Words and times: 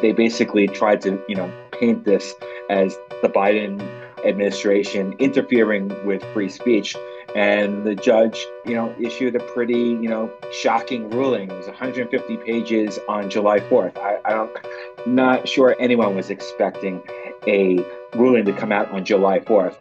They 0.00 0.12
basically 0.12 0.66
tried 0.66 1.00
to, 1.02 1.22
you 1.28 1.36
know, 1.36 1.52
paint 1.72 2.04
this 2.04 2.34
as 2.68 2.98
the 3.22 3.28
Biden 3.28 3.80
administration 4.24 5.14
interfering 5.18 5.88
with 6.06 6.22
free 6.32 6.48
speech. 6.48 6.96
And 7.34 7.86
the 7.86 7.94
judge, 7.94 8.44
you 8.66 8.74
know, 8.74 8.94
issued 8.98 9.36
a 9.36 9.40
pretty, 9.40 9.74
you 9.74 10.08
know, 10.08 10.32
shocking 10.52 11.08
ruling. 11.10 11.50
It 11.50 11.56
was 11.56 11.66
150 11.66 12.36
pages 12.38 12.98
on 13.08 13.30
July 13.30 13.60
4th. 13.60 13.96
I, 13.98 14.18
I 14.24 14.30
don't, 14.30 14.56
not 15.06 15.48
sure 15.48 15.76
anyone 15.78 16.16
was 16.16 16.30
expecting 16.30 17.02
a 17.46 17.78
ruling 18.14 18.44
to 18.46 18.52
come 18.52 18.72
out 18.72 18.90
on 18.90 19.04
July 19.04 19.38
4th. 19.38 19.76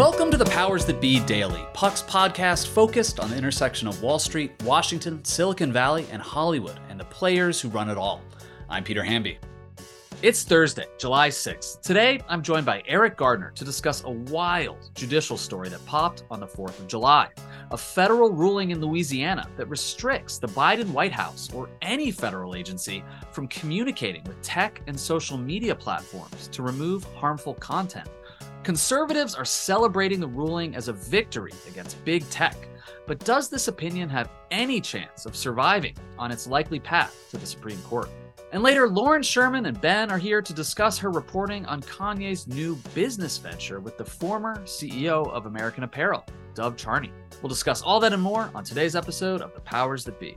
Welcome 0.00 0.30
to 0.30 0.38
the 0.38 0.46
Powers 0.46 0.86
That 0.86 0.98
Be 0.98 1.20
Daily, 1.20 1.60
Puck's 1.74 2.00
podcast 2.00 2.68
focused 2.68 3.20
on 3.20 3.28
the 3.28 3.36
intersection 3.36 3.86
of 3.86 4.02
Wall 4.02 4.18
Street, 4.18 4.50
Washington, 4.62 5.22
Silicon 5.26 5.74
Valley, 5.74 6.06
and 6.10 6.22
Hollywood, 6.22 6.80
and 6.88 6.98
the 6.98 7.04
players 7.04 7.60
who 7.60 7.68
run 7.68 7.90
it 7.90 7.98
all. 7.98 8.22
I'm 8.70 8.82
Peter 8.82 9.04
Hamby. 9.04 9.38
It's 10.22 10.42
Thursday, 10.42 10.86
July 10.96 11.28
6th. 11.28 11.82
Today, 11.82 12.18
I'm 12.30 12.42
joined 12.42 12.64
by 12.64 12.80
Eriq 12.88 13.16
Gardner 13.16 13.50
to 13.50 13.62
discuss 13.62 14.02
a 14.04 14.10
wild 14.10 14.90
judicial 14.94 15.36
story 15.36 15.68
that 15.68 15.84
popped 15.84 16.24
on 16.30 16.40
the 16.40 16.46
4th 16.46 16.78
of 16.78 16.88
July. 16.88 17.28
A 17.70 17.76
federal 17.76 18.30
ruling 18.30 18.70
in 18.70 18.80
Louisiana 18.80 19.46
that 19.58 19.68
restricts 19.68 20.38
the 20.38 20.48
Biden 20.48 20.88
White 20.92 21.12
House 21.12 21.52
or 21.52 21.68
any 21.82 22.10
federal 22.10 22.54
agency 22.54 23.04
from 23.32 23.48
communicating 23.48 24.24
with 24.24 24.40
tech 24.40 24.80
and 24.86 24.98
social 24.98 25.36
media 25.36 25.74
platforms 25.74 26.48
to 26.52 26.62
remove 26.62 27.04
harmful 27.16 27.52
content. 27.52 28.08
Conservatives 28.62 29.34
are 29.34 29.44
celebrating 29.44 30.20
the 30.20 30.26
ruling 30.26 30.76
as 30.76 30.88
a 30.88 30.92
victory 30.92 31.52
against 31.68 32.04
big 32.04 32.28
tech. 32.30 32.56
But 33.06 33.18
does 33.20 33.48
this 33.48 33.68
opinion 33.68 34.08
have 34.10 34.30
any 34.50 34.80
chance 34.80 35.26
of 35.26 35.34
surviving 35.34 35.96
on 36.18 36.30
its 36.30 36.46
likely 36.46 36.78
path 36.78 37.16
to 37.30 37.38
the 37.38 37.46
Supreme 37.46 37.80
Court? 37.82 38.08
And 38.52 38.62
later, 38.62 38.88
Lauren 38.88 39.22
Sherman 39.22 39.66
and 39.66 39.80
Ben 39.80 40.10
are 40.10 40.18
here 40.18 40.42
to 40.42 40.52
discuss 40.52 40.98
her 40.98 41.10
reporting 41.10 41.64
on 41.66 41.80
Kanye's 41.82 42.46
new 42.46 42.76
business 42.94 43.38
venture 43.38 43.80
with 43.80 43.96
the 43.96 44.04
former 44.04 44.56
CEO 44.64 45.28
of 45.30 45.46
American 45.46 45.84
Apparel, 45.84 46.24
Dov 46.54 46.76
Charney. 46.76 47.12
We'll 47.42 47.48
discuss 47.48 47.80
all 47.80 48.00
that 48.00 48.12
and 48.12 48.22
more 48.22 48.50
on 48.54 48.64
today's 48.64 48.96
episode 48.96 49.40
of 49.40 49.54
The 49.54 49.60
Powers 49.60 50.04
That 50.04 50.18
Be. 50.18 50.36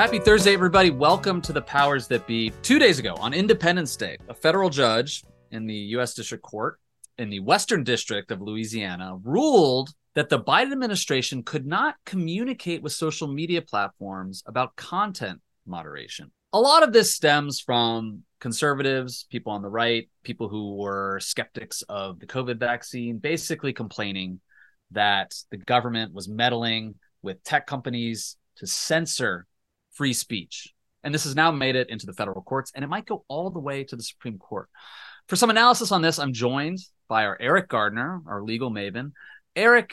Happy 0.00 0.18
Thursday, 0.18 0.54
everybody. 0.54 0.88
Welcome 0.88 1.42
to 1.42 1.52
the 1.52 1.60
Powers 1.60 2.08
That 2.08 2.26
Be. 2.26 2.54
Two 2.62 2.78
days 2.78 2.98
ago, 2.98 3.14
on 3.20 3.34
Independence 3.34 3.96
Day, 3.96 4.16
a 4.30 4.34
federal 4.34 4.70
judge 4.70 5.22
in 5.50 5.66
the 5.66 5.74
U.S. 5.74 6.14
District 6.14 6.42
Court 6.42 6.80
in 7.18 7.28
the 7.28 7.40
Western 7.40 7.84
District 7.84 8.30
of 8.30 8.40
Louisiana 8.40 9.18
ruled 9.22 9.90
that 10.14 10.30
the 10.30 10.40
Biden 10.40 10.72
administration 10.72 11.42
could 11.42 11.66
not 11.66 11.96
communicate 12.06 12.80
with 12.80 12.92
social 12.92 13.28
media 13.28 13.60
platforms 13.60 14.42
about 14.46 14.74
content 14.74 15.42
moderation. 15.66 16.32
A 16.54 16.58
lot 16.58 16.82
of 16.82 16.94
this 16.94 17.12
stems 17.12 17.60
from 17.60 18.22
conservatives, 18.40 19.26
people 19.28 19.52
on 19.52 19.60
the 19.60 19.68
right, 19.68 20.08
people 20.24 20.48
who 20.48 20.76
were 20.76 21.20
skeptics 21.20 21.82
of 21.90 22.20
the 22.20 22.26
COVID 22.26 22.56
vaccine, 22.58 23.18
basically 23.18 23.74
complaining 23.74 24.40
that 24.92 25.34
the 25.50 25.58
government 25.58 26.14
was 26.14 26.26
meddling 26.26 26.94
with 27.20 27.44
tech 27.44 27.66
companies 27.66 28.38
to 28.56 28.66
censor 28.66 29.46
free 29.92 30.12
speech. 30.12 30.72
And 31.02 31.14
this 31.14 31.24
has 31.24 31.34
now 31.34 31.50
made 31.50 31.76
it 31.76 31.88
into 31.88 32.06
the 32.06 32.12
federal 32.12 32.42
courts, 32.42 32.72
and 32.74 32.84
it 32.84 32.88
might 32.88 33.06
go 33.06 33.24
all 33.28 33.50
the 33.50 33.58
way 33.58 33.84
to 33.84 33.96
the 33.96 34.02
Supreme 34.02 34.38
Court. 34.38 34.68
For 35.28 35.36
some 35.36 35.50
analysis 35.50 35.92
on 35.92 36.02
this, 36.02 36.18
I'm 36.18 36.32
joined 36.32 36.78
by 37.08 37.24
our 37.24 37.38
Eriq 37.38 37.68
Gardner, 37.68 38.20
our 38.26 38.42
legal 38.42 38.70
maven. 38.70 39.12
Eriq, 39.56 39.92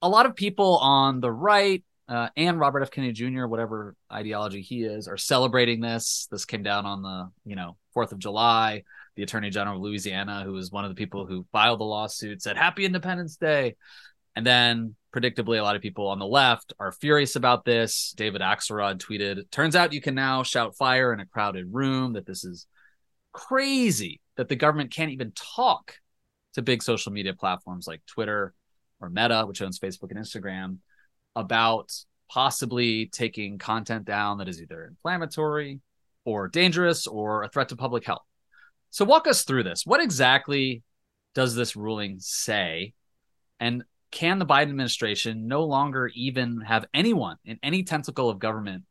a 0.00 0.08
lot 0.08 0.26
of 0.26 0.34
people 0.34 0.78
on 0.78 1.20
the 1.20 1.30
right 1.30 1.84
uh, 2.08 2.28
and 2.36 2.58
Robert 2.58 2.82
F. 2.82 2.90
Kennedy 2.90 3.12
Jr., 3.12 3.46
whatever 3.46 3.94
ideology 4.12 4.60
he 4.60 4.82
is, 4.82 5.08
are 5.08 5.16
celebrating 5.16 5.80
this. 5.80 6.28
This 6.30 6.44
came 6.44 6.62
down 6.62 6.84
on 6.84 7.02
the, 7.02 7.30
you 7.44 7.56
know, 7.56 7.76
4th 7.96 8.12
of 8.12 8.18
July. 8.18 8.82
The 9.14 9.22
Attorney 9.22 9.50
General 9.50 9.76
of 9.76 9.82
Louisiana, 9.82 10.42
who 10.44 10.52
was 10.52 10.70
one 10.70 10.84
of 10.84 10.90
the 10.90 10.94
people 10.94 11.26
who 11.26 11.46
filed 11.52 11.80
the 11.80 11.84
lawsuit, 11.84 12.42
said, 12.42 12.56
Happy 12.56 12.84
Independence 12.84 13.36
Day. 13.36 13.76
And 14.34 14.46
then 14.46 14.94
predictably, 15.14 15.58
a 15.58 15.62
lot 15.62 15.76
of 15.76 15.82
people 15.82 16.08
on 16.08 16.18
the 16.18 16.26
left 16.26 16.72
are 16.78 16.92
furious 16.92 17.36
about 17.36 17.64
this. 17.64 18.14
David 18.16 18.40
Axelrod 18.40 18.98
tweeted, 18.98 19.50
Turns 19.50 19.76
out 19.76 19.92
you 19.92 20.00
can 20.00 20.14
now 20.14 20.42
shout 20.42 20.76
fire 20.76 21.12
in 21.12 21.20
a 21.20 21.26
crowded 21.26 21.66
room, 21.72 22.14
that 22.14 22.26
this 22.26 22.44
is 22.44 22.66
crazy 23.32 24.20
that 24.36 24.48
the 24.48 24.56
government 24.56 24.90
can't 24.90 25.12
even 25.12 25.32
talk 25.32 25.96
to 26.54 26.62
big 26.62 26.82
social 26.82 27.12
media 27.12 27.34
platforms 27.34 27.86
like 27.86 28.04
Twitter 28.06 28.54
or 29.00 29.10
Meta, 29.10 29.44
which 29.46 29.62
owns 29.62 29.78
Facebook 29.78 30.10
and 30.10 30.18
Instagram, 30.18 30.78
about 31.34 31.92
possibly 32.30 33.06
taking 33.06 33.58
content 33.58 34.04
down 34.04 34.38
that 34.38 34.48
is 34.48 34.60
either 34.60 34.84
inflammatory 34.84 35.80
or 36.24 36.48
dangerous 36.48 37.06
or 37.06 37.42
a 37.42 37.48
threat 37.48 37.68
to 37.68 37.76
public 37.76 38.06
health. 38.06 38.22
So, 38.90 39.04
walk 39.04 39.26
us 39.26 39.44
through 39.44 39.64
this. 39.64 39.84
What 39.86 40.02
exactly 40.02 40.82
does 41.34 41.54
this 41.54 41.76
ruling 41.76 42.16
say? 42.20 42.92
And 43.58 43.84
can 44.12 44.38
the 44.38 44.46
Biden 44.46 44.68
administration 44.68 45.48
no 45.48 45.64
longer 45.64 46.10
even 46.14 46.60
have 46.60 46.84
anyone 46.94 47.38
in 47.44 47.58
any 47.62 47.82
tentacle 47.82 48.30
of 48.30 48.38
government 48.38 48.84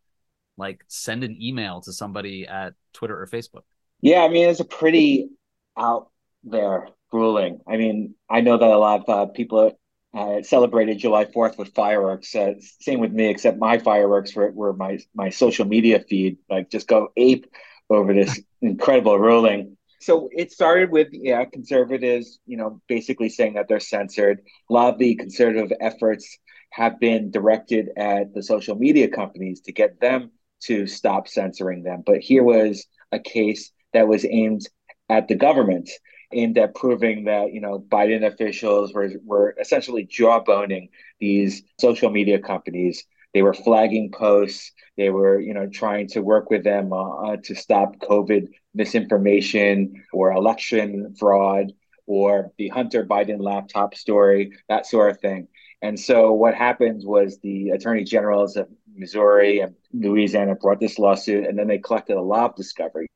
like 0.58 0.84
send 0.88 1.24
an 1.24 1.38
email 1.42 1.80
to 1.82 1.94
somebody 1.94 2.46
at 2.46 2.74
Twitter 2.92 3.22
or 3.22 3.28
Facebook? 3.28 3.62
Yeah, 4.02 4.24
I 4.24 4.28
mean, 4.28 4.50
it's 4.50 4.60
a 4.60 4.66
pretty 4.66 5.30
out 5.78 6.10
there 6.44 6.88
ruling. 7.14 7.62
I 7.68 7.78
mean, 7.78 8.16
I 8.30 8.42
know 8.42 8.58
that 8.58 8.70
a 8.70 8.78
lot 8.78 9.08
of 9.08 9.10
uh, 9.10 9.32
people 9.32 9.78
uh, 10.14 10.42
celebrated 10.42 10.98
July 10.98 11.26
4th 11.26 11.58
with 11.58 11.74
fireworks. 11.74 12.36
Uh, 12.36 12.56
same 12.80 13.00
with 13.00 13.12
me, 13.12 13.28
except 13.28 13.60
my 13.60 13.78
fireworks 13.78 14.36
were, 14.36 14.52
were 14.52 14.74
my, 14.74 15.00
my 15.14 15.30
social 15.30 15.66
media 15.66 16.00
feed, 16.00 16.38
like 16.50 16.70
just 16.70 16.88
go 16.88 17.10
ape 17.16 17.46
over 17.90 18.14
this 18.14 18.42
incredible 18.62 19.18
ruling 19.20 19.78
so 20.02 20.30
it 20.32 20.52
started 20.52 20.92
with 20.92 21.10
yeah 21.12 21.46
conservatives 21.46 22.40
you 22.46 22.58
know 22.58 22.82
basically 22.88 23.30
saying 23.30 23.54
that 23.54 23.68
they're 23.68 23.80
censored. 23.80 24.42
A 24.70 24.74
lot 24.74 24.94
of 24.94 25.00
the 25.00 25.16
conservative 25.16 25.72
efforts 25.80 26.38
have 26.72 27.00
been 27.00 27.32
directed 27.32 27.90
at 27.98 28.34
the 28.34 28.44
social 28.44 28.76
media 28.76 29.08
companies 29.08 29.62
to 29.62 29.72
get 29.72 30.00
them 30.00 30.32
to 30.62 30.88
stop 30.88 31.28
censoring 31.28 31.84
them. 31.84 32.04
But 32.06 32.20
here 32.20 32.44
was 32.44 32.86
a 33.12 33.20
case 33.20 33.72
that 33.94 34.08
was 34.08 34.26
aimed 34.26 34.68
at 35.10 35.28
the 35.28 35.36
government 35.36 35.90
aimed 36.34 36.58
at 36.58 36.76
proving 36.76 37.26
that 37.26 37.54
you 37.54 37.62
know 37.62 37.80
biden 37.80 38.26
officials 38.26 38.94
were, 38.94 39.12
were 39.26 39.56
essentially 39.60 40.06
jawboning 40.06 40.90
these 41.20 41.64
social 41.80 42.10
media 42.10 42.40
companies. 42.40 43.06
They 43.34 43.42
were 43.42 43.54
flagging 43.54 44.12
posts. 44.12 44.72
They 44.98 45.10
were, 45.10 45.40
you 45.40 45.54
know, 45.54 45.68
trying 45.68 46.08
to 46.10 46.22
work 46.22 46.50
with 46.50 46.64
them 46.64 46.92
uh, 46.92 47.38
to 47.44 47.56
stop 47.56 47.98
COVID 47.98 48.48
misinformation 48.74 50.04
or 50.14 50.32
election 50.32 51.16
fraud 51.18 51.74
or 52.06 52.52
the 52.58 52.70
Hunter 52.70 53.06
Biden 53.06 53.40
laptop 53.40 53.96
story, 53.96 54.54
that 54.70 54.86
sort 54.86 55.12
of 55.12 55.20
thing. 55.20 55.48
And 55.82 56.00
so 56.00 56.34
what 56.34 56.54
happened 56.54 57.02
was 57.04 57.40
the 57.40 57.70
attorney 57.70 58.04
generals 58.04 58.56
of 58.56 58.68
Missouri 58.96 59.60
and 59.60 59.76
Louisiana 59.94 60.56
brought 60.56 60.80
this 60.80 61.00
lawsuit, 61.00 61.48
and 61.48 61.58
then 61.58 61.68
they 61.68 61.80
collected 61.80 62.18
a 62.18 62.22
lot 62.22 62.52
of 62.52 62.56
discovery. 62.56 63.08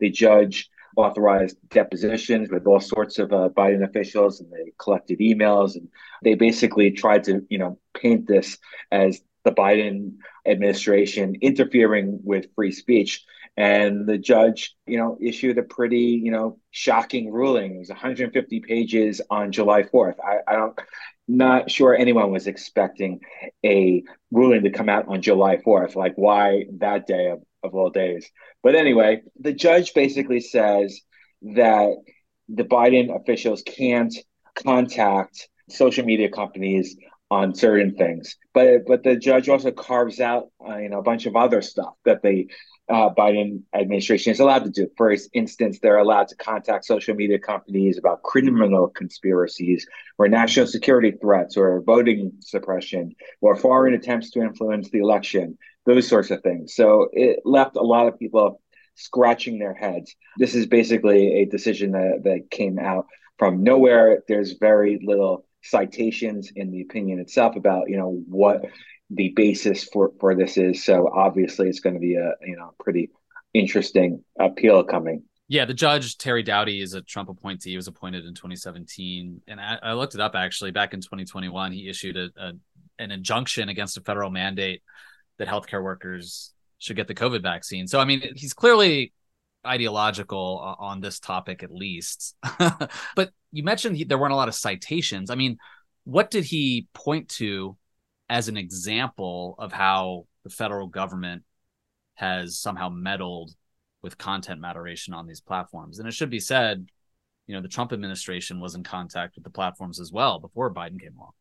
The 0.00 0.10
judge 0.10 0.68
authorized 0.96 1.56
depositions 1.68 2.50
with 2.50 2.66
all 2.66 2.80
sorts 2.80 3.18
of 3.18 3.32
uh, 3.32 3.50
Biden 3.50 3.84
officials, 3.84 4.40
and 4.40 4.50
they 4.50 4.72
collected 4.78 5.20
emails, 5.20 5.76
and 5.76 5.88
they 6.24 6.34
basically 6.34 6.90
tried 6.90 7.24
to, 7.24 7.46
you 7.48 7.58
know, 7.58 7.78
paint 7.94 8.26
this 8.26 8.58
as 8.90 9.20
the 9.44 9.52
Biden 9.52 10.14
administration 10.44 11.36
interfering 11.40 12.18
with 12.24 12.52
free 12.54 12.72
speech. 12.72 13.24
And 13.58 14.06
the 14.06 14.18
judge, 14.18 14.76
you 14.86 14.98
know, 14.98 15.18
issued 15.20 15.58
a 15.58 15.64
pretty, 15.64 16.20
you 16.22 16.30
know, 16.30 16.60
shocking 16.70 17.32
ruling. 17.32 17.74
It 17.74 17.78
was 17.78 17.88
150 17.88 18.60
pages 18.60 19.20
on 19.30 19.50
July 19.50 19.82
4th. 19.82 20.14
I, 20.24 20.38
I 20.46 20.54
don't, 20.54 20.78
not 21.26 21.68
sure 21.68 21.92
anyone 21.92 22.30
was 22.30 22.46
expecting 22.46 23.18
a 23.66 24.04
ruling 24.30 24.62
to 24.62 24.70
come 24.70 24.88
out 24.88 25.08
on 25.08 25.22
July 25.22 25.56
4th. 25.56 25.96
Like, 25.96 26.14
why 26.14 26.66
that 26.78 27.08
day 27.08 27.30
of 27.30 27.40
of 27.64 27.74
all 27.74 27.90
days. 27.90 28.30
But 28.62 28.76
anyway, 28.76 29.22
the 29.40 29.52
judge 29.52 29.92
basically 29.92 30.40
says 30.40 31.00
that 31.42 31.96
the 32.48 32.64
Biden 32.64 33.14
officials 33.14 33.62
can't 33.62 34.14
contact 34.54 35.48
social 35.68 36.04
media 36.04 36.30
companies 36.30 36.96
on 37.30 37.54
certain 37.54 37.94
things. 37.94 38.36
But 38.54 38.86
but 38.86 39.02
the 39.02 39.16
judge 39.16 39.48
also 39.48 39.70
carves 39.70 40.20
out 40.20 40.48
uh, 40.66 40.76
you 40.78 40.88
know 40.88 40.98
a 40.98 41.02
bunch 41.02 41.26
of 41.26 41.36
other 41.36 41.62
stuff 41.62 41.94
that 42.04 42.22
the 42.22 42.50
uh, 42.88 43.10
Biden 43.14 43.62
administration 43.74 44.32
is 44.32 44.40
allowed 44.40 44.64
to 44.64 44.70
do. 44.70 44.88
For 44.96 45.14
instance, 45.34 45.78
they're 45.80 45.98
allowed 45.98 46.28
to 46.28 46.36
contact 46.36 46.86
social 46.86 47.14
media 47.14 47.38
companies 47.38 47.98
about 47.98 48.22
criminal 48.22 48.88
conspiracies 48.88 49.86
or 50.16 50.28
national 50.28 50.66
security 50.66 51.12
threats 51.12 51.56
or 51.56 51.82
voting 51.82 52.32
suppression 52.40 53.14
or 53.40 53.56
foreign 53.56 53.94
attempts 53.94 54.30
to 54.30 54.40
influence 54.40 54.90
the 54.90 55.00
election, 55.00 55.58
those 55.86 56.08
sorts 56.08 56.30
of 56.30 56.42
things. 56.42 56.74
So 56.74 57.08
it 57.12 57.40
left 57.44 57.76
a 57.76 57.82
lot 57.82 58.08
of 58.08 58.18
people 58.18 58.60
scratching 58.94 59.58
their 59.58 59.74
heads. 59.74 60.14
This 60.38 60.54
is 60.54 60.66
basically 60.66 61.42
a 61.42 61.44
decision 61.44 61.92
that, 61.92 62.22
that 62.24 62.50
came 62.50 62.78
out 62.78 63.06
from 63.38 63.62
nowhere. 63.62 64.22
There's 64.26 64.52
very 64.54 64.98
little 65.02 65.44
citations 65.62 66.52
in 66.54 66.70
the 66.70 66.82
opinion 66.82 67.18
itself 67.18 67.56
about 67.56 67.90
you 67.90 67.96
know 67.96 68.22
what 68.28 68.64
the 69.10 69.32
basis 69.34 69.84
for 69.84 70.12
for 70.20 70.34
this 70.34 70.56
is. 70.56 70.84
So 70.84 71.10
obviously, 71.12 71.68
it's 71.68 71.80
going 71.80 71.94
to 71.94 72.00
be 72.00 72.14
a 72.14 72.32
you 72.44 72.56
know 72.56 72.74
pretty 72.78 73.10
interesting 73.54 74.24
appeal 74.38 74.84
coming. 74.84 75.22
Yeah, 75.48 75.64
the 75.64 75.74
judge 75.74 76.18
Terry 76.18 76.42
Doughty 76.42 76.82
is 76.82 76.92
a 76.92 77.00
Trump 77.00 77.30
appointee. 77.30 77.70
He 77.70 77.76
was 77.76 77.88
appointed 77.88 78.26
in 78.26 78.34
2017, 78.34 79.40
and 79.48 79.60
I, 79.60 79.78
I 79.82 79.92
looked 79.94 80.14
it 80.14 80.20
up 80.20 80.34
actually. 80.34 80.72
Back 80.72 80.92
in 80.92 81.00
2021, 81.00 81.72
he 81.72 81.88
issued 81.88 82.16
a, 82.16 82.28
a 82.36 82.52
an 82.98 83.10
injunction 83.10 83.68
against 83.68 83.96
a 83.96 84.00
federal 84.00 84.30
mandate 84.30 84.82
that 85.38 85.48
healthcare 85.48 85.82
workers 85.82 86.52
should 86.78 86.96
get 86.96 87.08
the 87.08 87.14
COVID 87.14 87.42
vaccine. 87.42 87.86
So 87.86 87.98
I 87.98 88.04
mean, 88.04 88.22
he's 88.36 88.52
clearly 88.52 89.12
ideological 89.66 90.76
on 90.78 91.00
this 91.00 91.18
topic 91.18 91.62
at 91.62 91.70
least. 91.70 92.36
but 93.16 93.30
you 93.50 93.62
mentioned 93.62 93.96
he, 93.96 94.04
there 94.04 94.18
weren't 94.18 94.32
a 94.32 94.36
lot 94.36 94.48
of 94.48 94.54
citations. 94.54 95.30
I 95.30 95.34
mean, 95.34 95.58
what 96.04 96.30
did 96.30 96.44
he 96.44 96.88
point 96.94 97.28
to 97.30 97.76
as 98.28 98.48
an 98.48 98.56
example 98.56 99.54
of 99.58 99.72
how 99.72 100.26
the 100.44 100.50
federal 100.50 100.86
government 100.86 101.42
has 102.14 102.58
somehow 102.58 102.88
meddled 102.88 103.52
with 104.02 104.18
content 104.18 104.60
moderation 104.60 105.14
on 105.14 105.26
these 105.26 105.40
platforms? 105.40 105.98
And 105.98 106.08
it 106.08 106.14
should 106.14 106.30
be 106.30 106.40
said, 106.40 106.86
you 107.46 107.54
know, 107.54 107.62
the 107.62 107.68
Trump 107.68 107.92
administration 107.92 108.60
was 108.60 108.74
in 108.74 108.82
contact 108.82 109.34
with 109.34 109.44
the 109.44 109.50
platforms 109.50 110.00
as 110.00 110.12
well 110.12 110.38
before 110.38 110.72
Biden 110.72 111.00
came 111.00 111.16
along. 111.16 111.32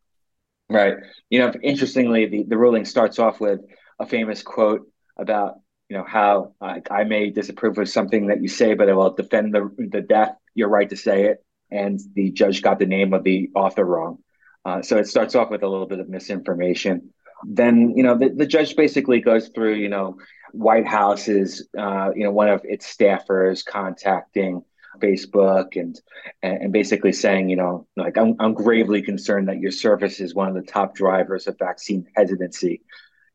Right. 0.69 0.95
You 1.29 1.39
know, 1.39 1.53
interestingly, 1.61 2.25
the, 2.25 2.43
the 2.43 2.57
ruling 2.57 2.85
starts 2.85 3.19
off 3.19 3.39
with 3.39 3.61
a 3.99 4.05
famous 4.05 4.41
quote 4.41 4.81
about 5.17 5.55
you 5.89 5.97
know 5.97 6.03
how 6.05 6.53
uh, 6.59 6.79
I 6.91 7.05
may 7.05 7.29
disapprove 7.29 7.77
of 7.77 7.87
something 7.87 8.27
that 8.27 8.41
you 8.41 8.49
say, 8.49 8.73
but 8.73 8.89
I 8.89 8.93
will 8.93 9.13
defend 9.13 9.53
the 9.53 9.69
the 9.77 10.01
death 10.01 10.35
your 10.53 10.67
right 10.69 10.89
to 10.89 10.97
say 10.97 11.25
it. 11.25 11.43
And 11.71 11.99
the 12.13 12.31
judge 12.31 12.61
got 12.61 12.79
the 12.79 12.85
name 12.85 13.13
of 13.13 13.23
the 13.23 13.49
author 13.55 13.85
wrong, 13.85 14.19
uh, 14.67 14.81
so 14.81 14.97
it 14.97 15.07
starts 15.07 15.33
off 15.33 15.49
with 15.49 15.63
a 15.63 15.67
little 15.67 15.85
bit 15.85 15.99
of 15.99 16.09
misinformation. 16.09 17.13
Then 17.45 17.93
you 17.95 18.03
know 18.03 18.17
the, 18.17 18.29
the 18.29 18.45
judge 18.45 18.75
basically 18.75 19.21
goes 19.21 19.47
through 19.47 19.75
you 19.75 19.87
know 19.87 20.17
White 20.51 20.85
House's 20.85 21.65
uh, 21.77 22.11
you 22.13 22.25
know 22.25 22.31
one 22.31 22.49
of 22.49 22.61
its 22.65 22.85
staffers 22.93 23.65
contacting 23.65 24.63
Facebook 24.99 25.77
and 25.77 25.97
and 26.43 26.73
basically 26.73 27.13
saying, 27.13 27.49
you 27.49 27.55
know, 27.55 27.87
like 27.95 28.17
I'm, 28.17 28.35
I'm 28.39 28.53
gravely 28.53 29.01
concerned 29.01 29.47
that 29.47 29.59
your 29.59 29.71
service 29.71 30.19
is 30.19 30.35
one 30.35 30.49
of 30.49 30.55
the 30.55 30.69
top 30.69 30.95
drivers 30.95 31.47
of 31.47 31.57
vaccine 31.57 32.05
hesitancy. 32.17 32.81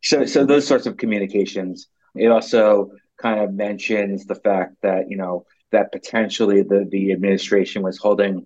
So 0.02 0.26
so 0.26 0.44
those 0.44 0.66
sorts 0.66 0.86
of 0.86 0.98
communications 0.98 1.88
it 2.14 2.28
also 2.28 2.90
kind 3.16 3.40
of 3.40 3.54
mentions 3.54 4.26
the 4.26 4.34
fact 4.34 4.76
that 4.82 5.08
you 5.08 5.16
know 5.16 5.46
that 5.70 5.92
potentially 5.92 6.62
the 6.62 6.86
the 6.90 7.12
administration 7.12 7.82
was 7.82 7.96
holding 7.96 8.44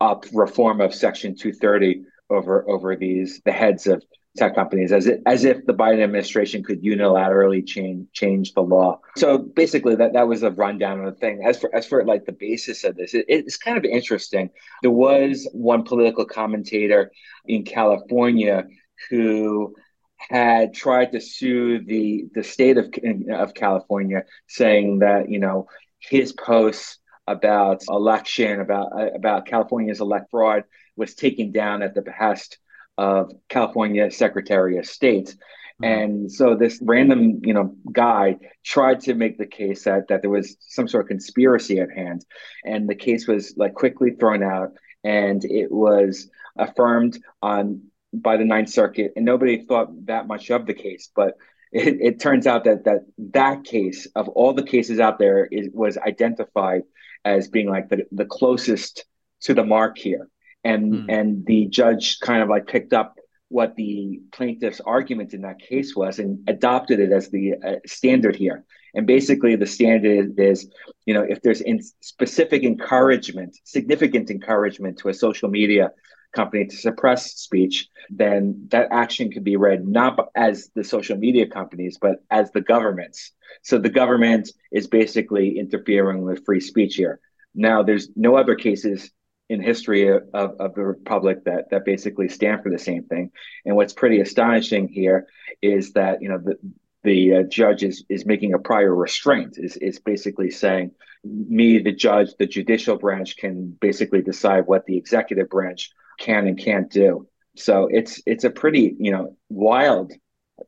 up 0.00 0.24
reform 0.32 0.80
of 0.80 0.92
Section 0.92 1.36
230 1.36 2.04
over 2.30 2.68
over 2.68 2.96
these 2.96 3.40
the 3.44 3.52
heads 3.52 3.86
of 3.86 4.02
tech 4.36 4.54
companies 4.54 4.92
as 4.92 5.06
it, 5.06 5.22
as 5.26 5.44
if 5.44 5.64
the 5.66 5.74
Biden 5.74 6.02
administration 6.02 6.62
could 6.62 6.82
unilaterally 6.82 7.66
change 7.66 8.06
change 8.12 8.52
the 8.52 8.60
law. 8.60 9.00
So 9.16 9.38
basically, 9.38 9.96
that 9.96 10.12
that 10.12 10.28
was 10.28 10.42
a 10.42 10.50
rundown 10.50 11.00
of 11.00 11.14
the 11.14 11.20
thing. 11.20 11.42
As 11.44 11.58
for 11.58 11.74
as 11.74 11.86
for 11.86 12.04
like 12.04 12.24
the 12.24 12.32
basis 12.32 12.84
of 12.84 12.96
this, 12.96 13.14
it, 13.14 13.24
it's 13.28 13.56
kind 13.56 13.78
of 13.78 13.84
interesting. 13.84 14.50
There 14.82 14.90
was 14.90 15.48
one 15.52 15.84
political 15.84 16.24
commentator 16.24 17.10
in 17.46 17.64
California 17.64 18.66
who 19.10 19.74
had 20.18 20.74
tried 20.74 21.12
to 21.12 21.20
sue 21.20 21.84
the 21.84 22.26
the 22.34 22.44
state 22.44 22.76
of 22.76 22.92
of 23.32 23.54
California, 23.54 24.24
saying 24.46 25.00
that 25.00 25.30
you 25.30 25.38
know 25.38 25.68
his 25.98 26.32
posts 26.32 26.98
about 27.26 27.82
election 27.88 28.60
about 28.60 28.88
about 29.14 29.46
California's 29.46 30.00
elect 30.00 30.30
fraud 30.30 30.64
was 30.96 31.14
taken 31.14 31.52
down 31.52 31.82
at 31.82 31.94
the 31.94 32.02
behest 32.02 32.58
of 32.96 33.32
California 33.48 34.10
Secretary 34.10 34.78
of 34.78 34.86
State. 34.86 35.36
Mm-hmm. 35.82 35.84
And 35.84 36.32
so 36.32 36.54
this 36.54 36.78
random, 36.80 37.40
you 37.42 37.52
know, 37.52 37.74
guy 37.92 38.36
tried 38.64 39.00
to 39.00 39.14
make 39.14 39.36
the 39.36 39.46
case 39.46 39.84
that 39.84 40.08
that 40.08 40.22
there 40.22 40.30
was 40.30 40.56
some 40.60 40.88
sort 40.88 41.04
of 41.04 41.08
conspiracy 41.08 41.80
at 41.80 41.90
hand, 41.90 42.24
and 42.64 42.88
the 42.88 42.94
case 42.94 43.26
was 43.26 43.54
like 43.56 43.74
quickly 43.74 44.12
thrown 44.12 44.42
out, 44.42 44.70
and 45.04 45.44
it 45.44 45.70
was 45.70 46.30
affirmed 46.56 47.18
on 47.42 47.82
by 48.12 48.36
the 48.38 48.44
Ninth 48.44 48.70
Circuit, 48.70 49.12
and 49.16 49.24
nobody 49.24 49.66
thought 49.66 50.06
that 50.06 50.26
much 50.26 50.50
of 50.50 50.64
the 50.64 50.74
case. 50.74 51.10
But 51.14 51.36
it, 51.72 51.98
it 52.00 52.20
turns 52.20 52.46
out 52.46 52.64
that 52.64 52.84
that 52.84 53.00
that 53.32 53.64
case 53.64 54.06
of 54.14 54.28
all 54.28 54.52
the 54.52 54.62
cases 54.62 55.00
out 55.00 55.18
there 55.18 55.46
is, 55.46 55.68
was 55.72 55.98
identified 55.98 56.82
as 57.24 57.48
being 57.48 57.68
like 57.68 57.88
the, 57.88 58.06
the 58.12 58.24
closest 58.24 59.04
to 59.42 59.54
the 59.54 59.64
mark 59.64 59.98
here, 59.98 60.28
and 60.64 60.92
mm. 60.92 61.04
and 61.08 61.44
the 61.46 61.66
judge 61.66 62.20
kind 62.20 62.42
of 62.42 62.48
like 62.48 62.66
picked 62.66 62.92
up 62.92 63.16
what 63.48 63.76
the 63.76 64.20
plaintiff's 64.32 64.80
argument 64.80 65.32
in 65.32 65.42
that 65.42 65.60
case 65.60 65.94
was 65.94 66.18
and 66.18 66.48
adopted 66.48 66.98
it 66.98 67.12
as 67.12 67.30
the 67.30 67.54
uh, 67.54 67.76
standard 67.86 68.34
here. 68.34 68.64
And 68.94 69.06
basically, 69.06 69.56
the 69.56 69.66
standard 69.66 70.38
is, 70.38 70.70
you 71.04 71.14
know, 71.14 71.22
if 71.22 71.42
there's 71.42 71.60
in 71.60 71.82
specific 72.00 72.64
encouragement, 72.64 73.56
significant 73.62 74.30
encouragement 74.30 74.98
to 74.98 75.10
a 75.10 75.14
social 75.14 75.50
media 75.50 75.90
company 76.36 76.66
to 76.66 76.76
suppress 76.76 77.32
speech, 77.34 77.88
then 78.10 78.68
that 78.70 78.88
action 78.92 79.32
could 79.32 79.44
be 79.44 79.56
read 79.56 79.88
not 79.88 80.28
as 80.36 80.70
the 80.76 80.84
social 80.84 81.16
media 81.16 81.46
companies, 81.46 81.98
but 82.00 82.16
as 82.30 82.50
the 82.52 82.60
governments. 82.60 83.32
So 83.62 83.78
the 83.78 83.96
government 84.02 84.50
is 84.70 84.86
basically 84.86 85.58
interfering 85.58 86.22
with 86.22 86.44
free 86.44 86.60
speech 86.60 86.94
here. 86.94 87.18
Now, 87.54 87.82
there's 87.82 88.08
no 88.14 88.36
other 88.36 88.54
cases 88.54 89.10
in 89.48 89.62
history 89.62 90.08
of, 90.08 90.22
of 90.34 90.74
the 90.74 90.82
republic 90.82 91.44
that 91.44 91.70
that 91.70 91.84
basically 91.84 92.28
stand 92.28 92.62
for 92.62 92.70
the 92.70 92.78
same 92.78 93.04
thing. 93.04 93.30
And 93.64 93.76
what's 93.76 93.92
pretty 93.92 94.20
astonishing 94.20 94.88
here 94.88 95.26
is 95.62 95.92
that 95.92 96.20
you 96.20 96.28
know 96.28 96.38
the 96.38 96.56
the 97.04 97.34
uh, 97.34 97.42
judge 97.44 97.82
is 97.84 98.04
is 98.08 98.26
making 98.26 98.54
a 98.54 98.58
prior 98.58 98.94
restraint 98.94 99.56
is 99.56 99.76
is 99.76 100.00
basically 100.00 100.50
saying 100.50 100.90
me 101.24 101.78
the 101.78 101.92
judge 101.92 102.30
the 102.38 102.46
judicial 102.46 102.96
branch 102.98 103.36
can 103.36 103.76
basically 103.80 104.22
decide 104.22 104.66
what 104.66 104.84
the 104.86 104.96
executive 104.96 105.48
branch 105.48 105.92
can 106.18 106.46
and 106.46 106.58
can't 106.58 106.90
do. 106.90 107.28
So 107.56 107.88
it's 107.90 108.20
it's 108.26 108.44
a 108.44 108.50
pretty 108.50 108.94
you 108.98 109.10
know 109.10 109.36
wild 109.48 110.12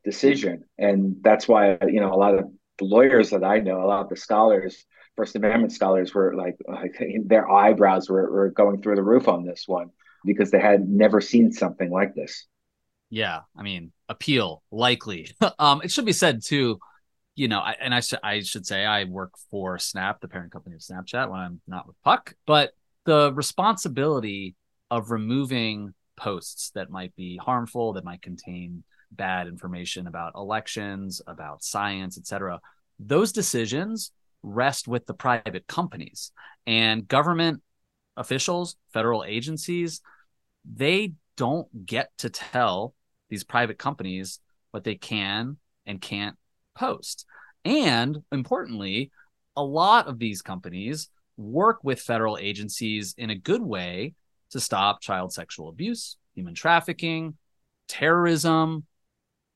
decision, 0.03 0.65
and 0.77 1.17
that's 1.21 1.47
why 1.47 1.77
you 1.87 1.99
know 1.99 2.13
a 2.13 2.15
lot 2.15 2.35
of 2.35 2.51
lawyers 2.81 3.31
that 3.31 3.43
I 3.43 3.59
know, 3.59 3.83
a 3.83 3.87
lot 3.87 4.01
of 4.01 4.09
the 4.09 4.15
scholars, 4.15 4.85
First 5.15 5.35
Amendment 5.35 5.73
scholars, 5.73 6.13
were 6.13 6.35
like, 6.35 6.57
like 6.67 6.97
their 7.25 7.49
eyebrows 7.49 8.09
were, 8.09 8.31
were 8.31 8.49
going 8.49 8.81
through 8.81 8.95
the 8.95 9.03
roof 9.03 9.27
on 9.27 9.45
this 9.45 9.63
one 9.67 9.89
because 10.25 10.51
they 10.51 10.59
had 10.59 10.87
never 10.87 11.21
seen 11.21 11.51
something 11.51 11.89
like 11.89 12.15
this. 12.15 12.47
Yeah, 13.09 13.41
I 13.57 13.63
mean, 13.63 13.91
appeal 14.07 14.63
likely. 14.71 15.31
um, 15.59 15.81
it 15.83 15.91
should 15.91 16.05
be 16.05 16.13
said 16.13 16.43
too, 16.43 16.79
you 17.35 17.47
know, 17.47 17.59
I, 17.59 17.75
and 17.79 17.93
I 17.93 18.01
should 18.01 18.19
I 18.23 18.41
should 18.41 18.65
say 18.65 18.85
I 18.85 19.05
work 19.05 19.33
for 19.49 19.79
Snap, 19.79 20.21
the 20.21 20.27
parent 20.27 20.51
company 20.51 20.75
of 20.75 20.81
Snapchat, 20.81 21.29
when 21.29 21.39
I'm 21.39 21.61
not 21.67 21.87
with 21.87 21.95
Puck, 22.03 22.35
but 22.45 22.71
the 23.05 23.33
responsibility 23.33 24.55
of 24.91 25.11
removing 25.11 25.93
posts 26.15 26.71
that 26.75 26.89
might 26.89 27.15
be 27.15 27.37
harmful, 27.37 27.93
that 27.93 28.03
might 28.03 28.21
contain 28.21 28.83
bad 29.11 29.47
information 29.47 30.07
about 30.07 30.33
elections, 30.35 31.21
about 31.25 31.63
science, 31.63 32.17
etc. 32.17 32.59
Those 32.99 33.31
decisions 33.31 34.11
rest 34.43 34.87
with 34.87 35.05
the 35.05 35.13
private 35.13 35.67
companies 35.67 36.31
and 36.67 37.07
government 37.07 37.61
officials, 38.17 38.75
federal 38.93 39.23
agencies, 39.23 40.01
they 40.65 41.13
don't 41.37 41.85
get 41.85 42.11
to 42.19 42.29
tell 42.29 42.93
these 43.29 43.43
private 43.43 43.77
companies 43.77 44.39
what 44.71 44.83
they 44.83 44.95
can 44.95 45.57
and 45.85 46.01
can't 46.01 46.35
post. 46.75 47.25
And 47.65 48.17
importantly, 48.31 49.11
a 49.55 49.63
lot 49.63 50.07
of 50.07 50.19
these 50.19 50.41
companies 50.41 51.09
work 51.37 51.79
with 51.83 51.99
federal 51.99 52.37
agencies 52.37 53.15
in 53.17 53.29
a 53.29 53.35
good 53.35 53.61
way 53.61 54.13
to 54.51 54.59
stop 54.59 55.01
child 55.01 55.33
sexual 55.33 55.69
abuse, 55.69 56.17
human 56.35 56.53
trafficking, 56.53 57.35
terrorism, 57.87 58.85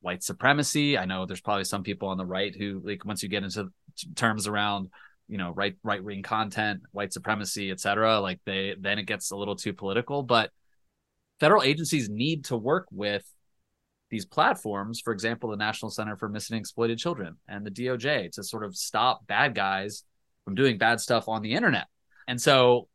white 0.02 0.24
supremacy. 0.24 0.98
I 0.98 1.06
know 1.06 1.26
there's 1.26 1.42
probably 1.42 1.64
some 1.64 1.84
people 1.84 2.10
on 2.10 2.18
the 2.18 2.26
right 2.26 2.56
who 2.56 2.82
like 2.84 3.06
once 3.06 3.24
you 3.24 3.30
get 3.30 3.44
into 3.44 3.70
terms 4.16 4.48
around 4.48 4.90
you 5.28 5.38
know 5.38 5.52
right 5.52 5.76
right 5.84 6.04
wing 6.04 6.24
content, 6.24 6.82
white 6.92 7.14
supremacy, 7.14 7.72
etc. 7.72 8.20
Like 8.20 8.40
they 8.46 8.76
then 8.80 9.00
it 9.00 9.08
gets 9.08 9.32
a 9.32 9.36
little 9.36 9.56
too 9.56 9.74
political. 9.74 10.24
But 10.24 10.52
federal 11.40 11.64
agencies 11.64 12.10
need 12.10 12.46
to 12.46 12.58
work 12.58 12.88
with 12.92 13.24
these 14.10 14.26
platforms, 14.26 15.00
for 15.00 15.12
example, 15.12 15.50
the 15.50 15.58
National 15.58 15.90
Center 15.90 16.16
for 16.16 16.30
Missing 16.30 16.56
and 16.56 16.62
Exploited 16.62 17.00
Children 17.00 17.36
and 17.48 17.66
the 17.66 17.72
DOJ 17.72 18.32
to 18.34 18.44
sort 18.44 18.64
of 18.64 18.76
stop 18.76 19.26
bad 19.26 19.56
guys 19.56 20.04
from 20.46 20.54
doing 20.54 20.78
bad 20.78 21.00
stuff 21.00 21.28
on 21.28 21.42
the 21.42 21.54
internet. 21.54 21.88
And 22.28 22.40
so 22.40 22.88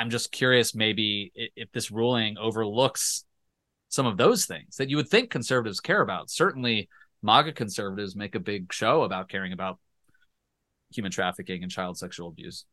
I'm 0.00 0.08
just 0.08 0.32
curious 0.32 0.74
maybe 0.74 1.30
if 1.34 1.70
this 1.72 1.90
ruling 1.90 2.38
overlooks 2.38 3.26
some 3.90 4.06
of 4.06 4.16
those 4.16 4.46
things 4.46 4.76
that 4.76 4.88
you 4.88 4.96
would 4.96 5.08
think 5.08 5.28
conservatives 5.28 5.78
care 5.78 6.00
about. 6.00 6.30
Certainly, 6.30 6.88
MAGA 7.22 7.52
conservatives 7.52 8.16
make 8.16 8.34
a 8.34 8.40
big 8.40 8.72
show 8.72 9.02
about 9.02 9.28
caring 9.28 9.52
about 9.52 9.78
human 10.90 11.12
trafficking 11.12 11.62
and 11.62 11.70
child 11.70 11.98
sexual 11.98 12.28
abuse. 12.28 12.64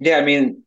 Yeah, 0.00 0.18
I 0.18 0.22
mean, 0.22 0.64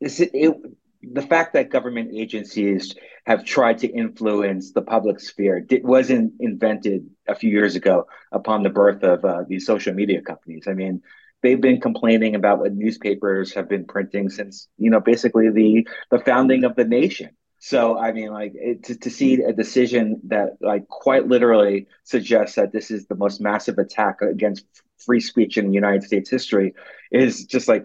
it, 0.00 0.20
it, 0.32 0.56
the 1.02 1.22
fact 1.22 1.54
that 1.54 1.68
government 1.68 2.12
agencies 2.14 2.94
have 3.26 3.44
tried 3.44 3.78
to 3.78 3.88
influence 3.88 4.70
the 4.70 4.82
public 4.82 5.18
sphere 5.18 5.66
it 5.68 5.84
wasn't 5.84 6.34
invented 6.38 7.10
a 7.26 7.34
few 7.34 7.50
years 7.50 7.74
ago 7.74 8.06
upon 8.30 8.62
the 8.62 8.70
birth 8.70 9.02
of 9.02 9.24
uh, 9.24 9.42
these 9.48 9.66
social 9.66 9.94
media 9.94 10.22
companies. 10.22 10.68
I 10.68 10.74
mean, 10.74 11.02
they've 11.42 11.60
been 11.60 11.80
complaining 11.80 12.34
about 12.34 12.58
what 12.58 12.74
newspapers 12.74 13.54
have 13.54 13.68
been 13.68 13.84
printing 13.84 14.30
since 14.30 14.68
you 14.78 14.90
know 14.90 15.00
basically 15.00 15.50
the 15.50 15.86
the 16.10 16.18
founding 16.20 16.64
of 16.64 16.76
the 16.76 16.84
nation. 16.84 17.30
So 17.58 17.98
I 17.98 18.12
mean, 18.12 18.32
like 18.32 18.52
it, 18.54 18.84
to, 18.84 18.98
to 18.98 19.10
see 19.10 19.42
a 19.42 19.52
decision 19.52 20.20
that 20.24 20.56
like 20.60 20.88
quite 20.88 21.28
literally 21.28 21.88
suggests 22.04 22.56
that 22.56 22.72
this 22.72 22.90
is 22.90 23.06
the 23.06 23.14
most 23.14 23.40
massive 23.40 23.78
attack 23.78 24.22
against 24.22 24.64
free 24.98 25.20
speech 25.20 25.58
in 25.58 25.72
United 25.72 26.04
States 26.04 26.30
history 26.30 26.74
is 27.10 27.44
just 27.44 27.68
like 27.68 27.84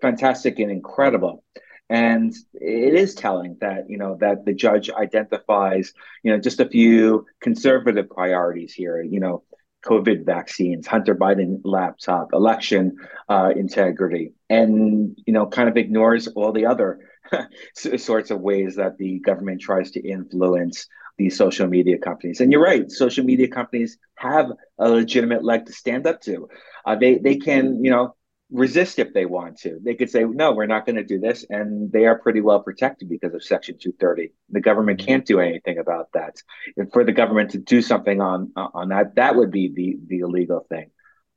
fantastic 0.00 0.58
and 0.58 0.70
incredible. 0.70 1.44
And 1.88 2.34
it 2.54 2.94
is 2.94 3.14
telling 3.14 3.58
that, 3.60 3.88
you 3.88 3.96
know, 3.96 4.16
that 4.20 4.44
the 4.44 4.52
judge 4.52 4.90
identifies, 4.90 5.92
you 6.22 6.32
know, 6.32 6.38
just 6.38 6.58
a 6.58 6.68
few 6.68 7.26
conservative 7.40 8.10
priorities 8.10 8.72
here, 8.72 9.00
you 9.00 9.20
know, 9.20 9.44
COVID 9.84 10.24
vaccines, 10.24 10.86
Hunter 10.86 11.14
Biden 11.14 11.60
laptop, 11.64 12.32
election 12.32 12.96
uh, 13.28 13.52
integrity, 13.54 14.32
and, 14.50 15.16
you 15.26 15.32
know, 15.32 15.46
kind 15.46 15.68
of 15.68 15.76
ignores 15.76 16.26
all 16.28 16.52
the 16.52 16.66
other 16.66 16.98
sorts 17.74 18.30
of 18.30 18.40
ways 18.40 18.76
that 18.76 18.98
the 18.98 19.20
government 19.20 19.60
tries 19.60 19.92
to 19.92 20.00
influence 20.00 20.88
these 21.18 21.36
social 21.36 21.66
media 21.66 21.98
companies. 21.98 22.40
And 22.40 22.52
you're 22.52 22.62
right, 22.62 22.90
social 22.90 23.24
media 23.24 23.48
companies 23.48 23.98
have 24.16 24.50
a 24.78 24.88
legitimate 24.88 25.44
leg 25.44 25.66
to 25.66 25.72
stand 25.72 26.06
up 26.06 26.20
to. 26.22 26.48
Uh, 26.84 26.96
they 26.96 27.18
they 27.18 27.36
can, 27.36 27.82
you 27.84 27.90
know, 27.90 28.15
resist 28.50 28.98
if 28.98 29.12
they 29.12 29.26
want 29.26 29.58
to. 29.58 29.78
They 29.82 29.94
could 29.94 30.10
say, 30.10 30.24
no, 30.24 30.52
we're 30.52 30.66
not 30.66 30.86
going 30.86 30.96
to 30.96 31.04
do 31.04 31.18
this. 31.18 31.44
And 31.48 31.90
they 31.90 32.06
are 32.06 32.18
pretty 32.18 32.40
well 32.40 32.60
protected 32.60 33.08
because 33.08 33.34
of 33.34 33.42
Section 33.42 33.76
230. 33.78 34.32
The 34.50 34.60
government 34.60 35.00
can't 35.00 35.26
do 35.26 35.40
anything 35.40 35.78
about 35.78 36.12
that. 36.14 36.36
And 36.76 36.92
for 36.92 37.04
the 37.04 37.12
government 37.12 37.50
to 37.52 37.58
do 37.58 37.82
something 37.82 38.20
on 38.20 38.52
on 38.56 38.90
that, 38.90 39.16
that 39.16 39.36
would 39.36 39.50
be 39.50 39.72
the, 39.74 39.96
the 40.06 40.18
illegal 40.20 40.64
thing. 40.68 40.90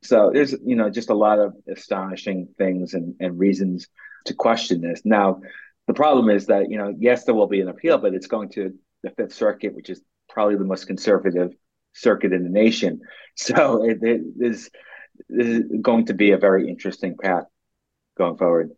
So 0.04 0.32
there's, 0.34 0.56
you 0.64 0.76
know, 0.76 0.90
just 0.90 1.10
a 1.10 1.16
lot 1.16 1.40
of 1.40 1.56
astonishing 1.68 2.50
things 2.58 2.94
and, 2.94 3.16
and 3.20 3.40
reasons 3.40 3.88
to 4.26 4.34
question 4.34 4.82
this. 4.82 5.02
Now, 5.04 5.42
the 5.88 5.94
problem 5.94 6.30
is 6.30 6.46
that, 6.46 6.70
you 6.70 6.78
know, 6.78 6.94
yes, 6.98 7.26
there 7.26 7.36
will 7.36 7.48
be 7.48 7.62
an 7.62 7.68
appeal, 7.68 7.98
but 7.98 8.14
it's 8.14 8.28
going 8.28 8.50
to 8.50 8.74
the 9.04 9.10
Fifth 9.10 9.34
Circuit, 9.34 9.76
which 9.76 9.90
is 9.90 10.02
probably 10.30 10.56
the 10.56 10.64
most 10.64 10.86
conservative 10.86 11.52
circuit 11.94 12.34
in 12.34 12.44
the 12.44 12.50
nation. 12.50 13.02
So 13.36 13.86
it, 13.86 14.00
it 14.02 14.22
is 14.42 14.70
this 15.28 15.48
is 15.48 15.64
going 15.82 16.06
to 16.06 16.14
be 16.14 16.32
a 16.32 16.38
very 16.38 16.70
interesting 16.70 17.18
path 17.18 17.46
going 18.18 18.38
forward. 18.38 18.72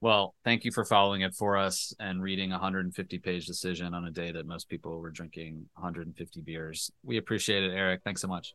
Well, 0.00 0.34
thank 0.44 0.64
you 0.64 0.72
for 0.72 0.84
following 0.84 1.22
it 1.22 1.34
for 1.34 1.56
us 1.56 1.94
and 1.98 2.22
reading 2.22 2.52
a 2.52 2.56
150 2.56 3.18
page 3.18 3.46
decision 3.46 3.94
on 3.94 4.04
a 4.04 4.10
day 4.10 4.30
that 4.30 4.46
most 4.46 4.68
people 4.68 4.98
were 5.00 5.10
drinking 5.10 5.66
150 5.74 6.40
beers. 6.42 6.90
We 7.02 7.16
appreciate 7.16 7.64
it, 7.64 7.72
Eriq. 7.72 8.02
Thanks 8.04 8.20
so 8.20 8.28
much. 8.28 8.54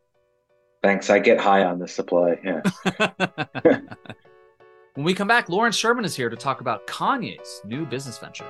Thanks. 0.83 1.09
I 1.09 1.19
get 1.19 1.39
high 1.39 1.63
on 1.63 1.79
the 1.79 1.87
supply. 1.87 2.39
Yeah. 2.43 2.61
when 4.93 5.03
we 5.03 5.13
come 5.13 5.27
back, 5.27 5.49
Lauren 5.49 5.71
Sherman 5.71 6.05
is 6.05 6.15
here 6.15 6.29
to 6.29 6.35
talk 6.35 6.61
about 6.61 6.85
Kanye's 6.87 7.61
new 7.65 7.85
business 7.85 8.17
venture. 8.17 8.47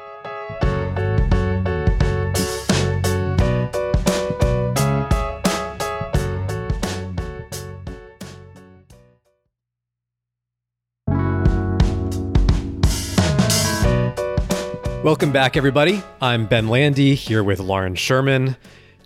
Welcome 15.04 15.32
back, 15.32 15.58
everybody. 15.58 16.04
I'm 16.22 16.46
Ben 16.46 16.68
Landy 16.68 17.16
here 17.16 17.44
with 17.44 17.60
Lauren 17.60 17.96
Sherman 17.96 18.56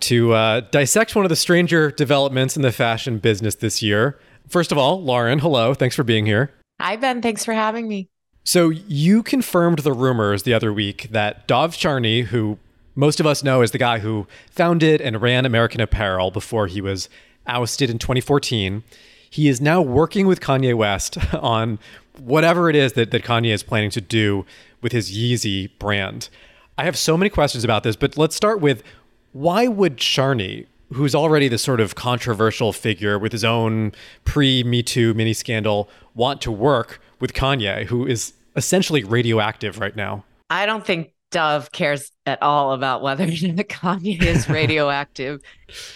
to 0.01 0.33
uh, 0.33 0.59
dissect 0.59 1.15
one 1.15 1.23
of 1.23 1.29
the 1.29 1.37
stranger 1.37 1.89
developments 1.89 2.57
in 2.57 2.63
the 2.63 2.73
fashion 2.73 3.17
business 3.17 3.55
this 3.55 3.81
year. 3.81 4.19
First 4.49 4.73
of 4.73 4.77
all, 4.77 5.01
Lauren, 5.01 5.39
hello. 5.39 5.73
Thanks 5.73 5.95
for 5.95 6.03
being 6.03 6.25
here. 6.25 6.51
Hi, 6.81 6.97
Ben. 6.97 7.21
Thanks 7.21 7.45
for 7.45 7.53
having 7.53 7.87
me. 7.87 8.09
So, 8.43 8.71
you 8.71 9.23
confirmed 9.23 9.79
the 9.79 9.93
rumors 9.93 10.43
the 10.43 10.53
other 10.53 10.73
week 10.73 11.07
that 11.11 11.47
Dov 11.47 11.77
Charney, 11.77 12.23
who 12.23 12.59
most 12.93 13.21
of 13.21 13.25
us 13.25 13.41
know 13.41 13.61
as 13.61 13.71
the 13.71 13.77
guy 13.77 13.99
who 13.99 14.27
founded 14.51 14.99
and 14.99 15.21
ran 15.21 15.45
American 15.45 15.79
Apparel 15.79 16.29
before 16.29 16.67
he 16.67 16.81
was 16.81 17.07
ousted 17.47 17.89
in 17.89 17.99
2014, 17.99 18.83
he 19.29 19.47
is 19.47 19.61
now 19.61 19.81
working 19.81 20.27
with 20.27 20.41
Kanye 20.41 20.75
West 20.75 21.17
on 21.35 21.79
whatever 22.19 22.69
it 22.69 22.75
is 22.75 22.93
that, 22.93 23.11
that 23.11 23.23
Kanye 23.23 23.53
is 23.53 23.63
planning 23.63 23.91
to 23.91 24.01
do 24.01 24.45
with 24.85 24.91
his 24.91 25.11
Yeezy 25.11 25.71
brand. 25.79 26.29
I 26.77 26.83
have 26.83 26.95
so 26.95 27.17
many 27.17 27.31
questions 27.31 27.63
about 27.63 27.81
this, 27.81 27.95
but 27.95 28.19
let's 28.19 28.35
start 28.35 28.61
with 28.61 28.83
why 29.31 29.67
would 29.67 29.97
Charney, 29.97 30.67
who's 30.93 31.15
already 31.15 31.47
this 31.47 31.63
sort 31.63 31.81
of 31.81 31.95
controversial 31.95 32.71
figure 32.71 33.17
with 33.17 33.31
his 33.31 33.43
own 33.43 33.93
pre 34.25 34.63
Me 34.63 34.83
Too 34.83 35.15
mini 35.15 35.33
scandal, 35.33 35.89
want 36.13 36.39
to 36.41 36.51
work 36.51 37.01
with 37.19 37.33
Kanye, 37.33 37.85
who 37.85 38.05
is 38.05 38.33
essentially 38.55 39.03
radioactive 39.03 39.79
right 39.79 39.95
now? 39.95 40.23
I 40.51 40.67
don't 40.67 40.85
think 40.85 41.13
Dov 41.31 41.71
cares 41.71 42.11
at 42.27 42.39
all 42.43 42.71
about 42.71 43.01
whether 43.01 43.25
Kanye 43.27 44.21
is 44.21 44.47
radioactive. 44.49 45.41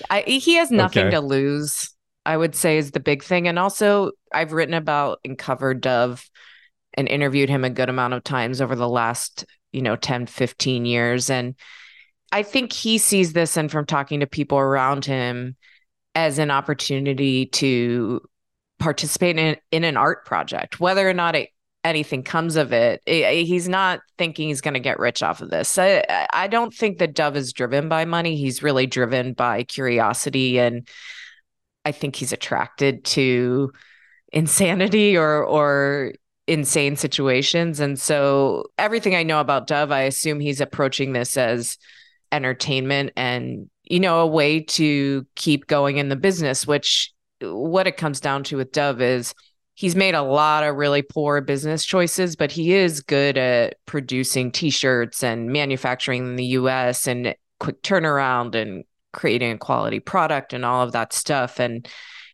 I, 0.09 0.21
he 0.21 0.55
has 0.55 0.71
nothing 0.71 1.05
okay. 1.05 1.15
to 1.15 1.21
lose, 1.21 1.93
I 2.25 2.37
would 2.37 2.55
say, 2.55 2.79
is 2.79 2.89
the 2.89 2.99
big 2.99 3.23
thing. 3.23 3.47
And 3.47 3.59
also, 3.59 4.13
I've 4.33 4.51
written 4.51 4.73
about 4.73 5.19
and 5.23 5.37
covered 5.37 5.79
Dov 5.79 6.27
and 6.99 7.07
interviewed 7.07 7.47
him 7.47 7.63
a 7.63 7.69
good 7.69 7.87
amount 7.87 8.13
of 8.13 8.25
times 8.25 8.59
over 8.59 8.75
the 8.75 8.89
last, 8.89 9.45
you 9.71 9.81
know, 9.81 9.95
10, 9.95 10.25
15 10.25 10.85
years. 10.85 11.29
And 11.29 11.55
I 12.29 12.43
think 12.43 12.73
he 12.73 12.97
sees 12.97 13.31
this 13.31 13.55
and 13.55 13.71
from 13.71 13.85
talking 13.85 14.19
to 14.19 14.27
people 14.27 14.57
around 14.57 15.05
him 15.05 15.55
as 16.13 16.39
an 16.39 16.51
opportunity 16.51 17.45
to 17.45 18.19
participate 18.79 19.37
in, 19.37 19.55
in 19.71 19.85
an 19.85 19.95
art 19.95 20.25
project, 20.25 20.81
whether 20.81 21.09
or 21.09 21.13
not 21.13 21.37
it, 21.37 21.51
anything 21.85 22.21
comes 22.21 22.57
of 22.57 22.73
it. 22.73 23.01
it 23.05 23.45
he's 23.45 23.69
not 23.69 24.01
thinking 24.17 24.49
he's 24.49 24.59
going 24.59 24.73
to 24.73 24.81
get 24.81 24.99
rich 24.99 25.23
off 25.23 25.41
of 25.41 25.49
this. 25.49 25.77
I, 25.77 26.27
I 26.33 26.47
don't 26.47 26.73
think 26.73 26.97
that 26.97 27.15
Dov 27.15 27.37
is 27.37 27.53
driven 27.53 27.87
by 27.87 28.03
money. 28.03 28.35
He's 28.35 28.61
really 28.61 28.87
driven 28.87 29.31
by 29.31 29.63
curiosity. 29.63 30.59
And 30.59 30.85
I 31.85 31.93
think 31.93 32.17
he's 32.17 32.33
attracted 32.33 33.05
to 33.05 33.71
insanity 34.33 35.15
or, 35.15 35.45
or, 35.45 36.11
insane 36.49 36.95
situations. 36.95 37.79
And 37.79 37.99
so 37.99 38.65
everything 38.77 39.15
I 39.15 39.23
know 39.23 39.39
about 39.39 39.67
Dov, 39.67 39.91
I 39.91 40.01
assume 40.01 40.39
he's 40.39 40.59
approaching 40.59 41.13
this 41.13 41.37
as 41.37 41.77
entertainment 42.31 43.11
and, 43.15 43.69
you 43.83 43.99
know, 43.99 44.21
a 44.21 44.27
way 44.27 44.61
to 44.61 45.25
keep 45.35 45.67
going 45.67 45.97
in 45.97 46.09
the 46.09 46.15
business, 46.15 46.65
which 46.65 47.13
what 47.41 47.87
it 47.87 47.97
comes 47.97 48.19
down 48.19 48.43
to 48.45 48.57
with 48.57 48.71
Dov 48.71 48.99
is 49.01 49.33
he's 49.75 49.95
made 49.95 50.15
a 50.15 50.21
lot 50.21 50.63
of 50.63 50.75
really 50.75 51.03
poor 51.03 51.39
business 51.39 51.85
choices, 51.85 52.35
but 52.35 52.51
he 52.51 52.73
is 52.73 53.01
good 53.01 53.37
at 53.37 53.77
producing 53.85 54.51
t-shirts 54.51 55.23
and 55.23 55.51
manufacturing 55.51 56.25
in 56.25 56.35
the 56.35 56.45
US 56.45 57.07
and 57.07 57.35
quick 57.59 57.81
turnaround 57.83 58.55
and 58.55 58.83
creating 59.13 59.51
a 59.51 59.57
quality 59.57 59.99
product 59.99 60.53
and 60.53 60.65
all 60.65 60.81
of 60.81 60.91
that 60.93 61.13
stuff. 61.13 61.59
And 61.59 61.87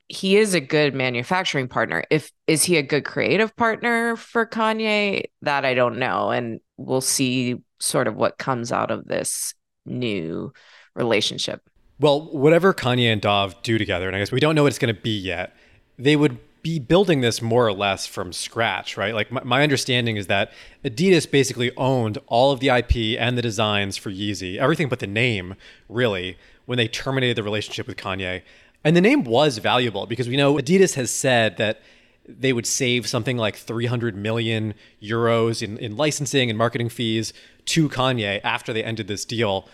he 0.08 0.38
is 0.38 0.54
a 0.54 0.62
good 0.62 0.94
manufacturing 0.94 1.68
partner. 1.68 2.04
If 2.10 2.32
is 2.48 2.64
he 2.64 2.78
a 2.78 2.84
good 2.84 3.06
creative 3.06 3.56
partner 3.56 4.16
for 4.16 4.46
Kanye? 4.46 5.26
That 5.42 5.66
I 5.66 5.74
don't 5.74 5.98
know. 5.98 6.30
And 6.30 6.60
we'll 6.78 7.02
see 7.02 7.58
sort 7.80 8.08
of 8.08 8.16
what 8.16 8.38
comes 8.38 8.72
out 8.72 8.92
of 8.92 9.08
this 9.08 9.54
new 9.86 10.54
relationship. 10.96 11.62
Well, 12.00 12.32
whatever 12.32 12.74
Kanye 12.74 13.12
and 13.12 13.22
Dov 13.22 13.62
do 13.64 13.78
together, 13.78 14.08
and 14.08 14.16
I 14.16 14.20
guess 14.20 14.32
we 14.32 14.40
don't 14.40 14.56
know 14.56 14.64
what 14.64 14.70
it's 14.70 14.80
going 14.80 14.94
to 14.94 15.02
be 15.02 15.18
yet, 15.18 15.56
they 15.98 16.16
would 16.16 16.38
be 16.62 16.80
building 16.80 17.22
this 17.22 17.44
more 17.44 17.68
or 17.68 17.74
less 17.74 18.08
from 18.08 18.34
scratch, 18.34 18.98
right? 18.98 19.14
Like 19.14 19.32
my, 19.32 19.44
my, 19.44 19.62
understanding 19.62 20.18
is 20.18 20.26
that 20.28 20.52
Adidas 20.84 21.30
basically 21.30 21.72
owned 21.78 22.18
all 22.26 22.52
of 22.52 22.60
the 22.60 22.70
IP 22.70 23.20
and 23.20 23.38
the 23.38 23.42
designs 23.44 23.98
for 23.98 24.10
Yeezy, 24.10 24.58
everything 24.58 24.90
but 24.90 24.98
the 24.98 25.06
name, 25.06 25.54
really, 25.88 26.38
when 26.66 26.80
they 26.80 26.88
terminated 26.88 27.38
the 27.38 27.44
relationship 27.44 27.86
with 27.86 27.98
Kanye. 27.98 28.42
And 28.86 28.96
the 28.96 29.02
name 29.02 29.24
was 29.24 29.58
valuable 29.58 30.06
because 30.06 30.30
we 30.30 30.38
know 30.38 30.54
Adidas 30.56 30.94
has 30.94 31.10
said 31.10 31.58
that 31.58 31.82
they 32.28 32.54
would 32.54 32.68
save 32.68 33.08
something 33.08 33.36
like 33.36 33.56
300 33.56 34.16
million 34.16 34.76
euros 35.02 35.64
in, 35.64 35.78
in 35.80 35.98
licensing 35.98 36.50
and 36.50 36.58
marketing 36.58 36.90
fees 36.90 37.34
to 37.66 37.90
Kanye 37.90 38.40
after 38.44 38.72
they 38.72 38.84
ended 38.84 39.08
this 39.08 39.26
deal. 39.26 39.68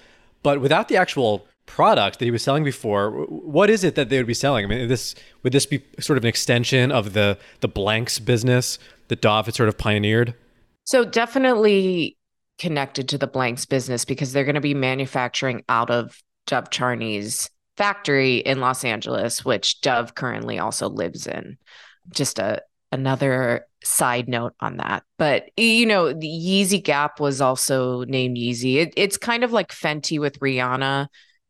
But 0.44 0.62
without 0.62 0.88
the 0.88 0.96
actual 0.96 1.46
product 1.65 2.20
that 2.20 2.25
he 2.25 2.32
was 2.32 2.41
selling 2.41 2.63
before, 2.63 3.12
what 3.12 3.70
is 3.70 3.84
it 3.84 3.96
that 3.96 4.08
they 4.08 4.18
would 4.18 4.27
be 4.27 4.34
selling? 4.34 4.63
I 4.63 4.68
mean, 4.70 4.88
this 4.88 5.13
would 5.44 5.51
this 5.51 5.65
be 5.65 5.84
sort 6.00 6.18
of 6.18 6.24
an 6.24 6.30
extension 6.30 6.89
of 6.89 7.12
the 7.12 7.38
the 7.60 7.68
blanks 7.68 8.18
business 8.18 8.80
that 9.10 9.22
Dov 9.22 9.46
had 9.46 9.56
sort 9.56 9.70
of 9.70 9.77
pioneered? 9.77 10.34
So 10.86 11.03
definitely 11.03 12.18
connected 12.58 13.10
to 13.10 13.18
the 13.18 13.27
blanks 13.27 13.65
business 13.65 14.06
because 14.06 14.32
they're 14.32 14.46
going 14.46 14.56
to 14.56 14.62
be 14.62 14.74
manufacturing 14.74 15.63
out 15.68 15.89
of 15.89 16.22
Dov 16.48 16.70
Charney's 16.70 17.50
factory 17.81 18.38
in 18.38 18.59
Los 18.59 18.85
Angeles, 18.85 19.43
which 19.43 19.81
Dov 19.81 20.13
currently 20.13 20.59
also 20.59 20.88
lives 20.88 21.25
in. 21.25 21.57
Just 22.11 22.38
a 22.38 22.61
another 22.91 23.65
side 23.83 24.29
note 24.29 24.53
on 24.59 24.77
that. 24.77 25.03
But 25.17 25.50
you 25.57 25.88
know, 25.88 26.13
the 26.13 26.27
Yeezy 26.27 26.83
Gap 26.83 27.19
was 27.19 27.41
also 27.41 28.03
named 28.03 28.38
Yeezy. 28.38 28.75
It, 28.75 28.93
it's 28.95 29.17
kind 29.17 29.43
of 29.43 29.51
like 29.51 29.71
Fenty 29.71 30.19
with 30.19 30.39
Rihanna. 30.39 31.07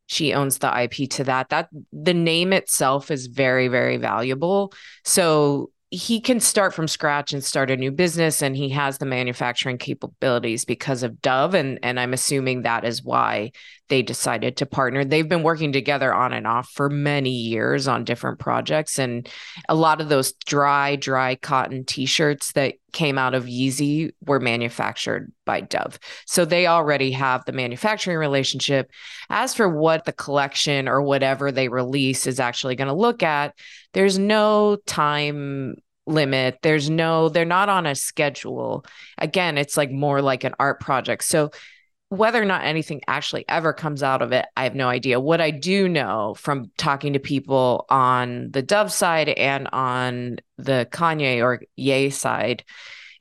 She 0.07 0.33
owns 0.33 0.59
the 0.59 0.83
IP 0.83 1.09
to 1.11 1.25
that. 1.25 1.50
That 1.50 1.67
the 1.91 2.13
name 2.13 2.53
itself 2.53 3.11
is 3.11 3.27
very, 3.27 3.67
very 3.67 3.97
valuable. 3.97 4.71
So 5.03 5.71
he 5.89 6.21
can 6.21 6.39
start 6.39 6.73
from 6.73 6.88
scratch 6.88 7.33
and 7.33 7.43
start 7.43 7.69
a 7.69 7.75
new 7.75 7.91
business 7.91 8.41
and 8.41 8.55
he 8.55 8.69
has 8.69 8.97
the 8.97 9.05
manufacturing 9.05 9.77
capabilities 9.77 10.63
because 10.63 11.03
of 11.03 11.21
Dov 11.21 11.53
and 11.53 11.79
and 11.83 12.00
I'm 12.00 12.13
assuming 12.13 12.61
that 12.61 12.85
is 12.85 13.03
why 13.03 13.51
they 13.91 14.01
decided 14.01 14.55
to 14.55 14.65
partner. 14.65 15.03
They've 15.03 15.27
been 15.27 15.43
working 15.43 15.74
together 15.74 16.13
on 16.13 16.31
and 16.31 16.48
off 16.48 16.69
for 16.69 16.89
many 16.89 17.31
years 17.31 17.89
on 17.89 18.05
different 18.05 18.39
projects 18.39 18.98
and 18.98 19.27
a 19.67 19.75
lot 19.75 20.00
of 20.00 20.07
those 20.07 20.31
dry 20.31 20.95
dry 20.95 21.36
cotton 21.36 21.83
t-shirts 21.83 22.53
that 22.53 22.75
came 22.93 23.17
out 23.17 23.33
of 23.33 23.48
Yeezy 23.48 24.12
were 24.25 24.39
manufactured 24.39 25.33
by 25.45 25.60
Dov. 25.60 26.00
So 26.25 26.45
they 26.45 26.67
already 26.67 27.12
have 27.12 27.43
the 27.43 27.51
manufacturing 27.51 28.17
relationship. 28.17 28.89
As 29.29 29.53
for 29.53 29.67
what 29.67 30.05
the 30.05 30.13
collection 30.13 30.88
or 30.88 31.01
whatever 31.01 31.51
they 31.51 31.67
release 31.67 32.27
is 32.27 32.39
actually 32.39 32.77
going 32.77 32.88
to 32.88 32.93
look 32.93 33.24
at, 33.24 33.55
there's 33.91 34.17
no 34.17 34.77
time 34.86 35.75
limit. 36.07 36.60
There's 36.62 36.89
no, 36.89 37.27
they're 37.27 37.43
not 37.43 37.67
on 37.67 37.86
a 37.86 37.95
schedule. 37.95 38.86
Again, 39.17 39.57
it's 39.57 39.75
like 39.75 39.91
more 39.91 40.21
like 40.21 40.45
an 40.45 40.55
art 40.60 40.79
project. 40.79 41.25
So 41.25 41.51
whether 42.12 42.41
or 42.41 42.46
not 42.46 42.65
anything 42.65 43.00
actually 43.08 43.46
ever 43.48 43.72
comes 43.72 44.03
out 44.03 44.22
of 44.22 44.34
it, 44.34 44.46
I 44.58 44.65
have 44.65 44.75
no 44.75 44.89
idea. 44.89 45.18
What 45.18 45.39
I 45.39 45.50
do 45.50 45.88
know 45.88 46.34
from 46.38 46.70
talking 46.77 47.13
to 47.13 47.20
people 47.20 47.86
on 47.88 48.51
the 48.51 48.62
Dov 48.62 48.91
side 48.91 49.30
and 49.30 49.70
on 49.72 50.39
the 50.58 50.89
Kanye 50.91 51.41
or 51.41 51.62
Ye 51.77 52.10
side 52.10 52.65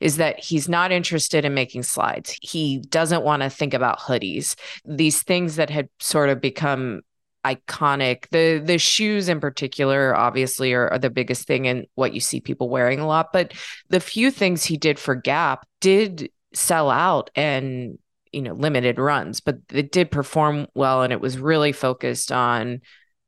is 0.01 0.17
that 0.17 0.39
he's 0.39 0.67
not 0.67 0.91
interested 0.91 1.45
in 1.45 1.53
making 1.53 1.83
slides. 1.83 2.37
He 2.41 2.79
doesn't 2.79 3.23
want 3.23 3.43
to 3.43 3.49
think 3.49 3.73
about 3.73 3.99
hoodies. 3.99 4.55
These 4.83 5.23
things 5.23 5.55
that 5.55 5.69
had 5.69 5.87
sort 6.01 6.27
of 6.27 6.41
become 6.41 6.99
iconic. 7.45 8.27
The 8.31 8.61
the 8.61 8.77
shoes 8.77 9.29
in 9.29 9.39
particular 9.39 10.13
obviously 10.13 10.73
are, 10.73 10.89
are 10.89 10.99
the 10.99 11.09
biggest 11.09 11.47
thing 11.47 11.65
and 11.65 11.85
what 11.95 12.13
you 12.13 12.19
see 12.19 12.41
people 12.41 12.67
wearing 12.67 12.99
a 12.99 13.07
lot, 13.07 13.31
but 13.31 13.53
the 13.87 14.01
few 14.01 14.31
things 14.31 14.65
he 14.65 14.75
did 14.75 14.99
for 14.99 15.15
Gap 15.15 15.65
did 15.79 16.29
sell 16.53 16.89
out 16.89 17.29
and 17.33 17.97
you 18.31 18.41
know 18.41 18.53
limited 18.53 18.99
runs, 18.99 19.41
but 19.41 19.57
it 19.71 19.91
did 19.91 20.11
perform 20.11 20.67
well 20.73 21.03
and 21.03 21.13
it 21.13 21.21
was 21.21 21.37
really 21.37 21.71
focused 21.71 22.31
on 22.31 22.81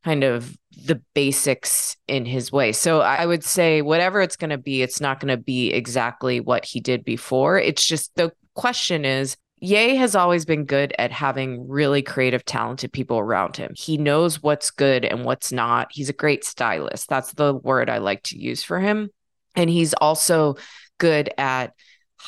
kind 0.04 0.24
of 0.24 0.58
the 0.86 1.02
basics 1.14 1.96
in 2.08 2.26
his 2.26 2.52
way. 2.52 2.72
So 2.72 3.02
I 3.02 3.26
would 3.26 3.44
say 3.44 3.82
whatever 3.82 4.22
it's 4.22 4.36
going 4.36 4.50
to 4.50 4.58
be, 4.58 4.82
it's 4.82 5.00
not 5.00 5.20
going 5.20 5.30
to 5.30 5.42
be 5.42 5.72
exactly 5.72 6.40
what 6.42 6.66
he 6.66 6.82
did 6.82 7.06
before. 7.06 7.58
It's 7.58 7.86
just 7.86 8.14
the 8.16 8.32
question 8.54 9.06
is 9.06 9.38
Ye 9.64 9.96
has 9.96 10.14
always 10.14 10.44
been 10.44 10.66
good 10.66 10.94
at 11.00 11.14
having 11.14 11.70
really 11.70 12.02
creative, 12.02 12.44
talented 12.44 12.92
people 12.92 13.18
around 13.18 13.56
him. 13.56 13.72
He 13.78 13.98
knows 13.98 14.44
what's 14.44 14.72
good 14.72 15.06
and 15.06 15.24
what's 15.24 15.54
not. 15.54 15.88
He's 15.90 16.10
a 16.10 16.14
great 16.14 16.44
stylist. 16.44 17.08
That's 17.08 17.32
the 17.32 17.54
word 17.54 17.90
I 17.90 18.00
like 18.00 18.24
to 18.24 18.38
use 18.38 18.62
for 18.62 18.82
him. 18.82 19.10
And 19.56 19.70
he's 19.70 19.94
also 19.94 20.58
good 20.98 21.34
at 21.38 21.72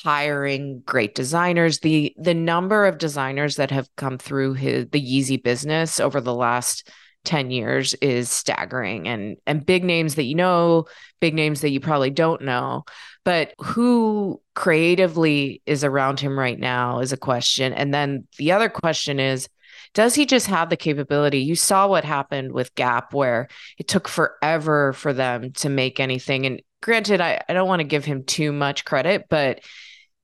hiring 0.03 0.81
great 0.85 1.15
designers. 1.15 1.79
The 1.79 2.13
the 2.17 2.33
number 2.33 2.85
of 2.85 2.97
designers 2.97 3.55
that 3.55 3.71
have 3.71 3.89
come 3.95 4.17
through 4.17 4.53
his 4.53 4.87
the 4.89 5.01
Yeezy 5.01 5.41
business 5.41 5.99
over 5.99 6.21
the 6.21 6.33
last 6.33 6.89
10 7.25 7.51
years 7.51 7.93
is 7.95 8.29
staggering 8.29 9.07
and 9.07 9.37
and 9.45 9.65
big 9.65 9.83
names 9.83 10.15
that 10.15 10.23
you 10.23 10.35
know, 10.35 10.85
big 11.19 11.33
names 11.33 11.61
that 11.61 11.71
you 11.71 11.79
probably 11.79 12.11
don't 12.11 12.41
know. 12.41 12.85
But 13.23 13.53
who 13.59 14.41
creatively 14.53 15.61
is 15.65 15.83
around 15.83 16.19
him 16.19 16.37
right 16.37 16.59
now 16.59 16.99
is 16.99 17.11
a 17.11 17.17
question. 17.17 17.73
And 17.73 17.93
then 17.93 18.27
the 18.37 18.51
other 18.51 18.69
question 18.69 19.19
is, 19.19 19.49
does 19.95 20.13
he 20.13 20.25
just 20.25 20.47
have 20.47 20.69
the 20.69 20.77
capability? 20.77 21.39
You 21.39 21.55
saw 21.55 21.87
what 21.87 22.03
happened 22.03 22.51
with 22.51 22.75
Gap, 22.75 23.13
where 23.13 23.47
it 23.77 23.87
took 23.87 24.07
forever 24.07 24.93
for 24.93 25.13
them 25.13 25.53
to 25.53 25.69
make 25.69 25.99
anything. 25.99 26.45
And 26.45 26.61
granted, 26.81 27.21
I, 27.21 27.41
I 27.47 27.53
don't 27.53 27.67
want 27.67 27.79
to 27.79 27.87
give 27.87 28.05
him 28.05 28.23
too 28.23 28.51
much 28.51 28.85
credit, 28.85 29.25
but 29.29 29.61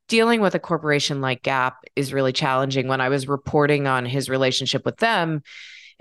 dealing 0.08 0.42
with 0.42 0.56
a 0.56 0.60
corporation 0.60 1.22
like 1.22 1.44
Gap 1.44 1.78
is 1.96 2.14
really 2.14 2.34
challenging. 2.34 2.88
When 2.88 3.02
I 3.02 3.10
was 3.10 3.28
reporting 3.28 3.88
on 3.88 4.06
his 4.06 4.30
relationship 4.30 4.86
with 4.86 4.98
them, 4.98 5.42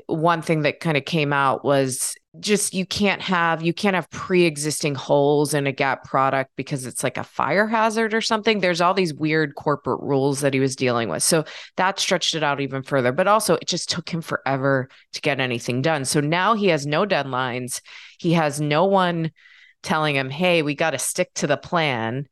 one 0.06 0.42
thing 0.42 0.62
that 0.62 0.80
kind 0.80 0.96
of 0.96 1.04
came 1.04 1.32
out 1.32 1.64
was 1.64 2.14
just 2.38 2.74
you 2.74 2.86
can't 2.86 3.20
have 3.20 3.62
you 3.62 3.72
can't 3.72 3.96
have 3.96 4.08
pre-existing 4.10 4.94
holes 4.94 5.52
in 5.52 5.66
a 5.66 5.72
gap 5.72 6.04
product 6.04 6.52
because 6.56 6.86
it's 6.86 7.02
like 7.02 7.16
a 7.16 7.24
fire 7.24 7.66
hazard 7.66 8.14
or 8.14 8.20
something. 8.20 8.60
There's 8.60 8.80
all 8.80 8.94
these 8.94 9.12
weird 9.12 9.56
corporate 9.56 10.00
rules 10.00 10.40
that 10.40 10.54
he 10.54 10.60
was 10.60 10.76
dealing 10.76 11.08
with. 11.08 11.22
So 11.24 11.44
that 11.76 11.98
stretched 11.98 12.34
it 12.34 12.42
out 12.44 12.60
even 12.60 12.82
further 12.82 13.12
but 13.12 13.26
also 13.26 13.54
it 13.54 13.66
just 13.66 13.90
took 13.90 14.08
him 14.08 14.22
forever 14.22 14.88
to 15.12 15.20
get 15.20 15.40
anything 15.40 15.82
done. 15.82 16.04
So 16.04 16.20
now 16.20 16.54
he 16.54 16.68
has 16.68 16.86
no 16.86 17.04
deadlines. 17.04 17.80
He 18.18 18.34
has 18.34 18.60
no 18.60 18.84
one 18.84 19.32
telling 19.82 20.16
him 20.16 20.30
hey 20.30 20.62
we 20.62 20.74
got 20.74 20.90
to 20.90 20.98
stick 20.98 21.32
to 21.34 21.46
the 21.46 21.56
plan 21.56 22.26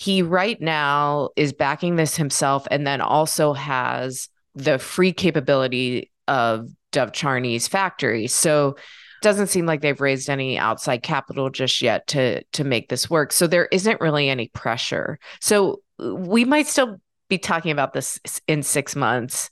he 0.00 0.22
right 0.22 0.60
now 0.60 1.30
is 1.34 1.52
backing 1.52 1.96
this 1.96 2.16
himself 2.16 2.68
and 2.70 2.86
then 2.86 3.00
also 3.00 3.52
has 3.52 4.28
the 4.54 4.78
free 4.78 5.12
capability 5.12 6.12
of 6.28 6.68
Dov 6.92 7.12
Charney's 7.12 7.66
factory. 7.66 8.28
So 8.28 8.76
doesn't 9.22 9.48
seem 9.48 9.66
like 9.66 9.80
they've 9.80 10.00
raised 10.00 10.30
any 10.30 10.56
outside 10.56 11.02
capital 11.02 11.50
just 11.50 11.82
yet 11.82 12.06
to 12.08 12.44
to 12.52 12.62
make 12.62 12.88
this 12.88 13.10
work. 13.10 13.32
So 13.32 13.48
there 13.48 13.66
isn't 13.72 14.00
really 14.00 14.28
any 14.28 14.48
pressure. 14.48 15.18
So 15.40 15.80
we 15.98 16.44
might 16.44 16.68
still 16.68 17.00
be 17.28 17.38
talking 17.38 17.72
about 17.72 17.92
this 17.92 18.20
in 18.46 18.62
6 18.62 18.94
months. 18.94 19.50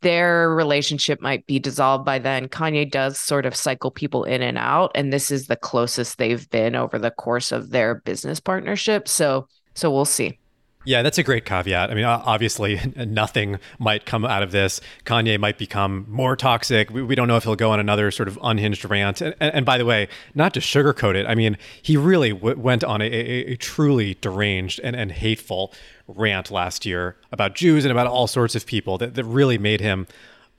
Their 0.00 0.50
relationship 0.50 1.20
might 1.20 1.46
be 1.46 1.58
dissolved 1.58 2.04
by 2.04 2.18
then. 2.18 2.48
Kanye 2.48 2.90
does 2.90 3.18
sort 3.18 3.46
of 3.46 3.56
cycle 3.56 3.90
people 3.90 4.24
in 4.24 4.42
and 4.42 4.58
out 4.58 4.92
and 4.94 5.12
this 5.12 5.30
is 5.30 5.46
the 5.46 5.56
closest 5.56 6.18
they've 6.18 6.48
been 6.50 6.74
over 6.76 6.98
the 6.98 7.10
course 7.10 7.52
of 7.52 7.70
their 7.70 7.96
business 7.96 8.40
partnership. 8.40 9.08
So 9.08 9.48
so 9.74 9.90
we'll 9.90 10.04
see. 10.04 10.38
Yeah, 10.84 11.02
that's 11.02 11.18
a 11.18 11.22
great 11.22 11.44
caveat. 11.44 11.90
I 11.90 11.94
mean, 11.94 12.06
obviously, 12.06 12.80
nothing 12.96 13.58
might 13.78 14.06
come 14.06 14.24
out 14.24 14.42
of 14.42 14.52
this. 14.52 14.80
Kanye 15.04 15.38
might 15.38 15.58
become 15.58 16.06
more 16.08 16.34
toxic. 16.34 16.88
We, 16.90 17.02
we 17.02 17.14
don't 17.14 17.28
know 17.28 17.36
if 17.36 17.44
he'll 17.44 17.56
go 17.56 17.72
on 17.72 17.80
another 17.80 18.10
sort 18.10 18.26
of 18.26 18.38
unhinged 18.42 18.84
rant. 18.86 19.20
And, 19.20 19.34
and, 19.38 19.54
and 19.54 19.66
by 19.66 19.76
the 19.76 19.84
way, 19.84 20.08
not 20.34 20.54
to 20.54 20.60
sugarcoat 20.60 21.14
it, 21.14 21.26
I 21.26 21.34
mean, 21.34 21.58
he 21.82 21.98
really 21.98 22.32
w- 22.32 22.58
went 22.58 22.84
on 22.84 23.02
a, 23.02 23.04
a, 23.04 23.52
a, 23.52 23.56
truly 23.56 24.14
deranged 24.22 24.80
and, 24.82 24.96
and 24.96 25.12
hateful 25.12 25.74
rant 26.08 26.50
last 26.50 26.84
year 26.84 27.16
about 27.30 27.54
Jews 27.54 27.84
and 27.84 27.92
about 27.92 28.06
all 28.06 28.26
sorts 28.26 28.54
of 28.54 28.66
people 28.66 28.98
that, 28.98 29.14
that 29.14 29.24
really 29.24 29.58
made 29.58 29.80
him 29.80 30.06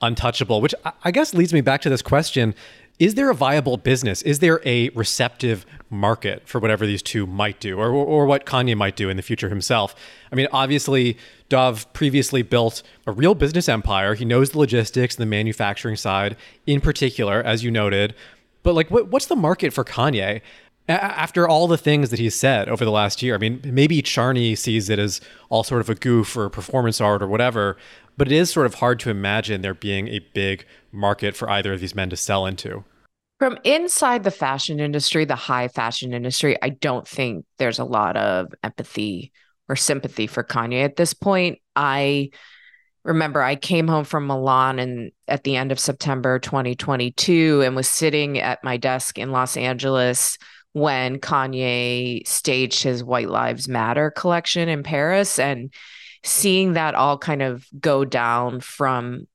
untouchable, 0.00 0.60
which 0.60 0.74
I 1.04 1.10
guess 1.10 1.34
leads 1.34 1.52
me 1.52 1.60
back 1.60 1.82
to 1.82 1.90
this 1.90 2.02
question 2.02 2.54
is 3.00 3.14
there 3.14 3.30
a 3.30 3.34
viable 3.34 3.78
business? 3.78 4.20
Is 4.20 4.40
there 4.40 4.60
a 4.66 4.90
receptive 4.90 5.64
market 5.88 6.46
for 6.46 6.58
whatever 6.58 6.86
these 6.86 7.00
two 7.00 7.26
might 7.26 7.58
do 7.58 7.78
or, 7.78 7.90
or 7.90 8.26
what 8.26 8.44
Kanye 8.44 8.76
might 8.76 8.94
do 8.94 9.08
in 9.08 9.16
the 9.16 9.22
future 9.22 9.48
himself? 9.48 9.94
I 10.30 10.34
mean, 10.34 10.48
obviously, 10.52 11.16
Dov 11.48 11.90
previously 11.94 12.42
built 12.42 12.82
a 13.06 13.12
real 13.12 13.34
business 13.34 13.70
empire. 13.70 14.14
He 14.14 14.26
knows 14.26 14.50
the 14.50 14.58
logistics 14.58 15.16
and 15.16 15.22
the 15.22 15.26
manufacturing 15.26 15.96
side 15.96 16.36
in 16.66 16.82
particular, 16.82 17.42
as 17.42 17.64
you 17.64 17.70
noted. 17.70 18.14
But 18.62 18.74
like, 18.74 18.90
what, 18.90 19.08
what's 19.08 19.26
the 19.26 19.36
market 19.36 19.72
for 19.72 19.82
Kanye? 19.82 20.42
After 20.90 21.48
all 21.48 21.66
the 21.66 21.78
things 21.78 22.10
that 22.10 22.18
he's 22.18 22.34
said 22.34 22.68
over 22.68 22.84
the 22.84 22.90
last 22.90 23.22
year. 23.22 23.34
I 23.34 23.38
mean, 23.38 23.60
maybe 23.64 24.02
Charney 24.02 24.54
sees 24.54 24.90
it 24.90 24.98
as 24.98 25.20
all 25.48 25.62
sort 25.62 25.80
of 25.80 25.88
a 25.88 25.94
goof 25.94 26.36
or 26.36 26.48
performance 26.50 27.00
art 27.00 27.22
or 27.22 27.28
whatever, 27.28 27.76
but 28.16 28.28
it 28.28 28.32
is 28.32 28.50
sort 28.50 28.66
of 28.66 28.74
hard 28.74 28.98
to 29.00 29.10
imagine 29.10 29.62
there 29.62 29.74
being 29.74 30.08
a 30.08 30.18
big 30.34 30.64
market 30.92 31.36
for 31.36 31.48
either 31.48 31.72
of 31.72 31.80
these 31.80 31.94
men 31.94 32.10
to 32.10 32.16
sell 32.16 32.46
into. 32.46 32.84
From 33.38 33.56
inside 33.64 34.24
the 34.24 34.30
fashion 34.30 34.80
industry, 34.80 35.24
the 35.24 35.34
high 35.34 35.68
fashion 35.68 36.12
industry, 36.12 36.56
I 36.60 36.70
don't 36.70 37.08
think 37.08 37.46
there's 37.58 37.78
a 37.78 37.84
lot 37.84 38.16
of 38.16 38.48
empathy 38.62 39.32
or 39.68 39.76
sympathy 39.76 40.26
for 40.26 40.44
Kanye 40.44 40.84
at 40.84 40.96
this 40.96 41.14
point. 41.14 41.58
I 41.74 42.30
remember 43.04 43.42
I 43.42 43.56
came 43.56 43.88
home 43.88 44.04
from 44.04 44.26
Milan 44.26 44.78
and 44.78 45.12
at 45.26 45.44
the 45.44 45.56
end 45.56 45.72
of 45.72 45.78
September 45.78 46.38
2022 46.38 47.62
and 47.64 47.74
was 47.74 47.88
sitting 47.88 48.38
at 48.38 48.62
my 48.62 48.76
desk 48.76 49.18
in 49.18 49.32
Los 49.32 49.56
Angeles 49.56 50.36
when 50.72 51.18
Kanye 51.18 52.26
staged 52.26 52.82
his 52.82 53.02
White 53.02 53.28
Lives 53.28 53.68
Matter 53.68 54.10
collection 54.10 54.68
in 54.68 54.82
Paris 54.82 55.38
and 55.38 55.72
seeing 56.22 56.74
that 56.74 56.94
all 56.94 57.18
kind 57.18 57.42
of 57.42 57.66
go 57.80 58.04
down 58.04 58.60
from 58.60 59.26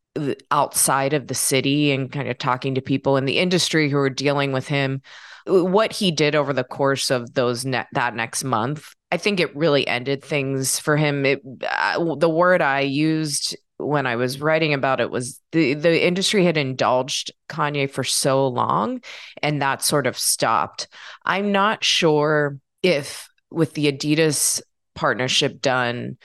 outside 0.49 1.13
of 1.13 1.27
the 1.27 1.35
city 1.35 1.91
and 1.91 2.11
kind 2.11 2.29
of 2.29 2.37
talking 2.37 2.75
to 2.75 2.81
people 2.81 3.17
in 3.17 3.25
the 3.25 3.37
industry 3.37 3.89
who 3.89 3.97
were 3.97 4.09
dealing 4.09 4.53
with 4.53 4.67
him 4.67 5.01
what 5.45 5.91
he 5.93 6.11
did 6.11 6.35
over 6.35 6.53
the 6.53 6.63
course 6.63 7.11
of 7.11 7.33
those 7.33 7.65
ne- 7.65 7.85
that 7.91 8.15
next 8.15 8.43
month 8.43 8.94
i 9.11 9.17
think 9.17 9.39
it 9.39 9.55
really 9.55 9.87
ended 9.87 10.23
things 10.23 10.79
for 10.79 10.97
him 10.97 11.25
it, 11.25 11.41
uh, 11.69 12.15
the 12.15 12.29
word 12.29 12.61
i 12.61 12.81
used 12.81 13.55
when 13.77 14.05
i 14.05 14.15
was 14.15 14.41
writing 14.41 14.73
about 14.73 14.99
it 14.99 15.11
was 15.11 15.41
the 15.51 15.73
the 15.73 16.05
industry 16.05 16.45
had 16.45 16.57
indulged 16.57 17.31
kanye 17.49 17.89
for 17.89 18.03
so 18.03 18.47
long 18.47 19.01
and 19.41 19.61
that 19.61 19.83
sort 19.83 20.07
of 20.07 20.17
stopped 20.17 20.87
i'm 21.25 21.51
not 21.51 21.83
sure 21.83 22.57
if 22.83 23.27
with 23.51 23.73
the 23.73 23.91
adidas 23.91 24.61
partnership 24.95 25.61
done 25.61 26.17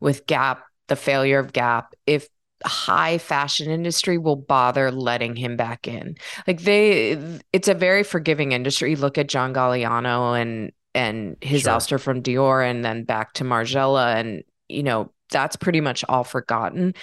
with 0.00 0.26
gap 0.26 0.64
the 0.88 0.96
failure 0.96 1.38
of 1.38 1.52
gap 1.52 1.94
if 2.06 2.28
high 2.64 3.18
fashion 3.18 3.70
industry 3.70 4.18
will 4.18 4.36
bother 4.36 4.90
letting 4.90 5.36
him 5.36 5.56
back 5.56 5.86
in. 5.86 6.16
Like 6.46 6.62
they 6.62 7.18
it's 7.52 7.68
a 7.68 7.74
very 7.74 8.02
forgiving 8.02 8.52
industry. 8.52 8.96
Look 8.96 9.18
at 9.18 9.28
John 9.28 9.54
Galliano 9.54 10.40
and 10.40 10.72
and 10.98 11.36
his 11.40 11.62
sure. 11.62 11.72
ouster 11.72 12.00
from 12.00 12.22
Dior 12.22 12.68
and 12.68 12.84
then 12.84 13.04
back 13.04 13.32
to 13.34 13.44
Margiela 13.44 14.16
and 14.16 14.42
you 14.68 14.82
know, 14.82 15.10
that's 15.30 15.56
pretty 15.56 15.80
much 15.80 16.04
all 16.08 16.24
forgotten. 16.24 16.94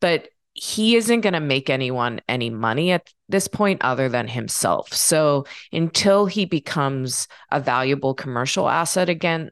But 0.00 0.28
he 0.54 0.96
isn't 0.96 1.22
going 1.22 1.32
to 1.32 1.40
make 1.40 1.70
anyone 1.70 2.20
any 2.28 2.50
money 2.50 2.92
at 2.92 3.12
this 3.28 3.48
point 3.48 3.80
other 3.82 4.08
than 4.08 4.28
himself. 4.28 4.92
So 4.92 5.46
until 5.72 6.26
he 6.26 6.44
becomes 6.44 7.26
a 7.50 7.60
valuable 7.60 8.12
commercial 8.14 8.68
asset 8.68 9.08
again 9.08 9.50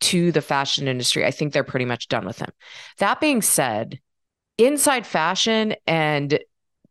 to 0.00 0.32
the 0.32 0.40
fashion 0.40 0.88
industry, 0.88 1.26
I 1.26 1.30
think 1.30 1.52
they're 1.52 1.64
pretty 1.64 1.84
much 1.84 2.08
done 2.08 2.24
with 2.24 2.38
him. 2.38 2.50
That 2.98 3.20
being 3.20 3.42
said, 3.42 4.00
inside 4.56 5.06
fashion 5.06 5.74
and 5.86 6.38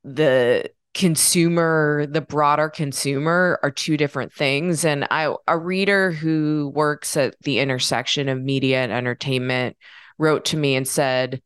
the 0.04 0.70
consumer 0.94 2.06
the 2.10 2.20
broader 2.20 2.70
consumer 2.70 3.58
are 3.64 3.72
two 3.72 3.96
different 3.96 4.34
things 4.34 4.84
and 4.84 5.08
i 5.10 5.34
a 5.48 5.58
reader 5.58 6.12
who 6.12 6.70
works 6.76 7.16
at 7.16 7.34
the 7.44 7.60
intersection 7.60 8.28
of 8.28 8.42
media 8.42 8.84
and 8.84 8.92
entertainment 8.92 9.78
wrote 10.18 10.44
to 10.44 10.58
me 10.58 10.76
and 10.76 10.88
said 10.88 11.42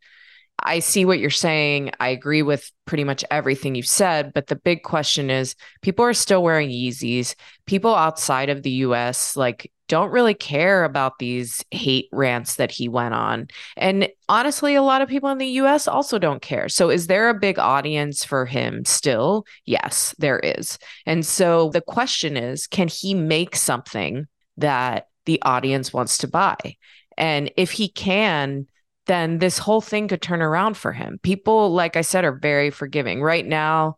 I 0.57 0.79
see 0.79 1.05
what 1.05 1.19
you're 1.19 1.29
saying. 1.29 1.91
I 1.99 2.09
agree 2.09 2.41
with 2.41 2.71
pretty 2.85 3.03
much 3.03 3.25
everything 3.29 3.75
you've 3.75 3.87
said. 3.87 4.33
But 4.33 4.47
the 4.47 4.55
big 4.55 4.83
question 4.83 5.29
is 5.29 5.55
people 5.81 6.05
are 6.05 6.13
still 6.13 6.41
wearing 6.41 6.69
Yeezys. 6.69 7.35
People 7.65 7.93
outside 7.93 8.49
of 8.49 8.63
the 8.63 8.71
US, 8.71 9.35
like, 9.35 9.71
don't 9.87 10.11
really 10.11 10.33
care 10.33 10.83
about 10.83 11.19
these 11.19 11.63
hate 11.71 12.09
rants 12.11 12.55
that 12.55 12.71
he 12.71 12.87
went 12.87 13.13
on. 13.13 13.47
And 13.77 14.09
honestly, 14.27 14.75
a 14.75 14.81
lot 14.81 15.01
of 15.01 15.09
people 15.09 15.29
in 15.29 15.37
the 15.37 15.47
US 15.47 15.87
also 15.87 16.17
don't 16.17 16.41
care. 16.41 16.69
So, 16.69 16.89
is 16.89 17.07
there 17.07 17.29
a 17.29 17.39
big 17.39 17.59
audience 17.59 18.23
for 18.23 18.45
him 18.45 18.85
still? 18.85 19.45
Yes, 19.65 20.15
there 20.17 20.39
is. 20.39 20.77
And 21.05 21.25
so 21.25 21.69
the 21.69 21.81
question 21.81 22.37
is 22.37 22.67
can 22.67 22.87
he 22.87 23.13
make 23.13 23.55
something 23.55 24.27
that 24.57 25.07
the 25.25 25.41
audience 25.43 25.93
wants 25.93 26.19
to 26.19 26.27
buy? 26.27 26.57
And 27.17 27.51
if 27.57 27.71
he 27.71 27.87
can, 27.89 28.67
then 29.05 29.37
this 29.37 29.57
whole 29.57 29.81
thing 29.81 30.07
could 30.07 30.21
turn 30.21 30.41
around 30.41 30.77
for 30.77 30.91
him. 30.91 31.19
People, 31.21 31.71
like 31.71 31.95
I 31.95 32.01
said, 32.01 32.25
are 32.25 32.37
very 32.37 32.71
forgiving. 32.71 33.21
Right 33.21 33.45
now, 33.45 33.97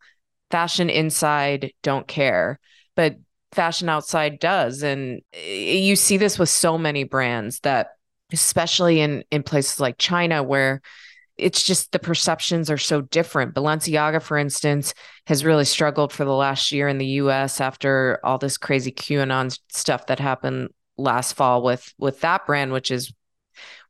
fashion 0.52 0.89
inside 0.89 1.71
don't 1.82 2.08
care, 2.08 2.60
but 2.95 3.15
fashion 3.52 3.90
outside 3.90 4.40
does. 4.40 4.84
And 4.84 5.22
eh, 5.34 5.78
you 5.78 5.96
see 5.96 6.18
this 6.18 6.38
with 6.38 6.50
so 6.50 6.78
many 6.78 7.04
brands 7.04 7.60
that, 7.62 7.92
especially 8.32 9.00
in, 9.00 9.24
in 9.32 9.44
places 9.44 9.80
like 9.80 9.98
China, 9.98 10.44
where 10.44 10.82
it's 11.38 11.64
just 11.64 11.92
the 11.92 12.00
perceptions 12.00 12.70
are 12.70 12.78
so 12.78 13.02
different. 13.02 13.54
Balenciaga, 13.54 14.22
for 14.22 14.38
instance, 14.38 14.94
has 15.28 15.46
really 15.46 15.66
struggled 15.66 16.12
for 16.12 16.26
the 16.26 16.34
last 16.34 16.72
year 16.72 16.88
in 16.88 16.98
the 16.98 17.06
US 17.06 17.62
after 17.62 18.20
all 18.24 18.38
this 18.38 18.58
crazy 18.58 18.92
QAnon 18.92 19.58
stuff 19.70 20.08
that 20.08 20.20
happened 20.20 20.70
last 20.98 21.34
fall 21.34 21.62
with 21.62 21.94
with 22.00 22.22
that 22.22 22.46
brand, 22.48 22.72
which 22.72 22.90
is 22.90 23.14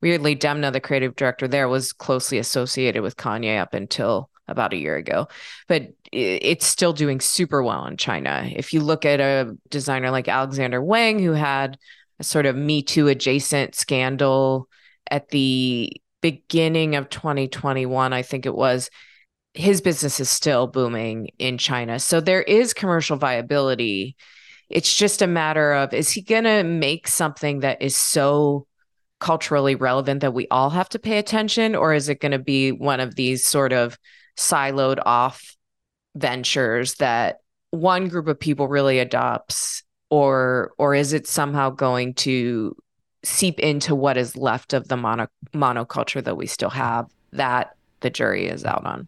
weirdly, 0.02 0.36
Demna, 0.36 0.72
the 0.72 0.82
creative 0.82 1.15
director 1.15 1.48
there, 1.48 1.67
was 1.67 1.93
closely 1.93 2.38
associated 2.38 3.02
with 3.02 3.17
Kanye 3.17 3.60
up 3.60 3.74
until 3.74 4.30
about 4.47 4.73
a 4.73 4.77
year 4.77 4.95
ago, 4.95 5.27
but 5.67 5.93
it's 6.12 6.65
still 6.65 6.93
doing 6.93 7.19
super 7.19 7.62
well 7.62 7.86
in 7.86 7.97
China. 7.97 8.49
If 8.51 8.73
you 8.73 8.81
look 8.81 9.05
at 9.05 9.19
a 9.19 9.55
designer 9.69 10.10
like 10.12 10.27
Alexander 10.27 10.81
Wang, 10.81 11.19
who 11.19 11.33
had 11.33 11.77
a 12.19 12.23
sort 12.23 12.45
of 12.45 12.55
Me 12.55 12.81
Too 12.81 13.07
adjacent 13.07 13.75
scandal 13.75 14.67
at 15.10 15.29
the 15.29 15.91
beginning 16.21 16.95
of 16.95 17.10
2021, 17.10 18.13
I 18.13 18.21
think 18.21 18.45
it 18.45 18.55
was, 18.55 18.89
his 19.53 19.81
business 19.81 20.19
is 20.19 20.29
still 20.29 20.67
booming 20.67 21.29
in 21.39 21.57
China. 21.57 21.99
So 21.99 22.21
there 22.21 22.41
is 22.41 22.73
commercial 22.73 23.17
viability. 23.17 24.15
It's 24.69 24.93
just 24.93 25.21
a 25.21 25.27
matter 25.27 25.73
of 25.73 25.93
is 25.93 26.10
he 26.12 26.21
going 26.21 26.43
to 26.43 26.63
make 26.63 27.07
something 27.07 27.62
that 27.62 27.81
is 27.81 27.95
so 27.95 28.67
culturally 29.19 29.75
relevant 29.75 30.21
that 30.21 30.33
we 30.33 30.47
all 30.49 30.69
have 30.69 30.89
to 30.89 30.99
pay 30.99 31.17
attention 31.17 31.75
or 31.75 31.93
is 31.93 32.07
it 32.10 32.19
going 32.19 32.33
to 32.33 32.39
be 32.39 32.71
one 32.71 32.99
of 32.99 33.15
these 33.15 33.47
sort 33.47 33.73
of 33.73 33.97
siloed 34.38 35.00
off 35.06 35.56
ventures 36.15 36.95
that 36.95 37.39
one 37.71 38.08
group 38.08 38.28
of 38.28 38.39
people 38.39 38.67
really 38.67 39.00
adopts 39.00 39.84
or 40.10 40.71
or 40.78 40.95
is 40.95 41.13
it 41.13 41.28
somehow 41.28 41.69
going 41.69 42.13
to 42.13 42.76
seep 43.23 43.60
into 43.60 43.93
what 43.93 44.15
is 44.15 44.38
left 44.38 44.73
of 44.73 44.88
the 44.88 44.95
mono 44.95 45.28
monoculture 45.54 46.23
that 46.23 46.38
we 46.38 46.47
still 46.47 46.69
have 46.69 47.08
that 47.34 47.76
the 48.00 48.10
jury 48.10 48.47
is 48.47 48.63
out 48.63 48.86
on? 48.86 49.08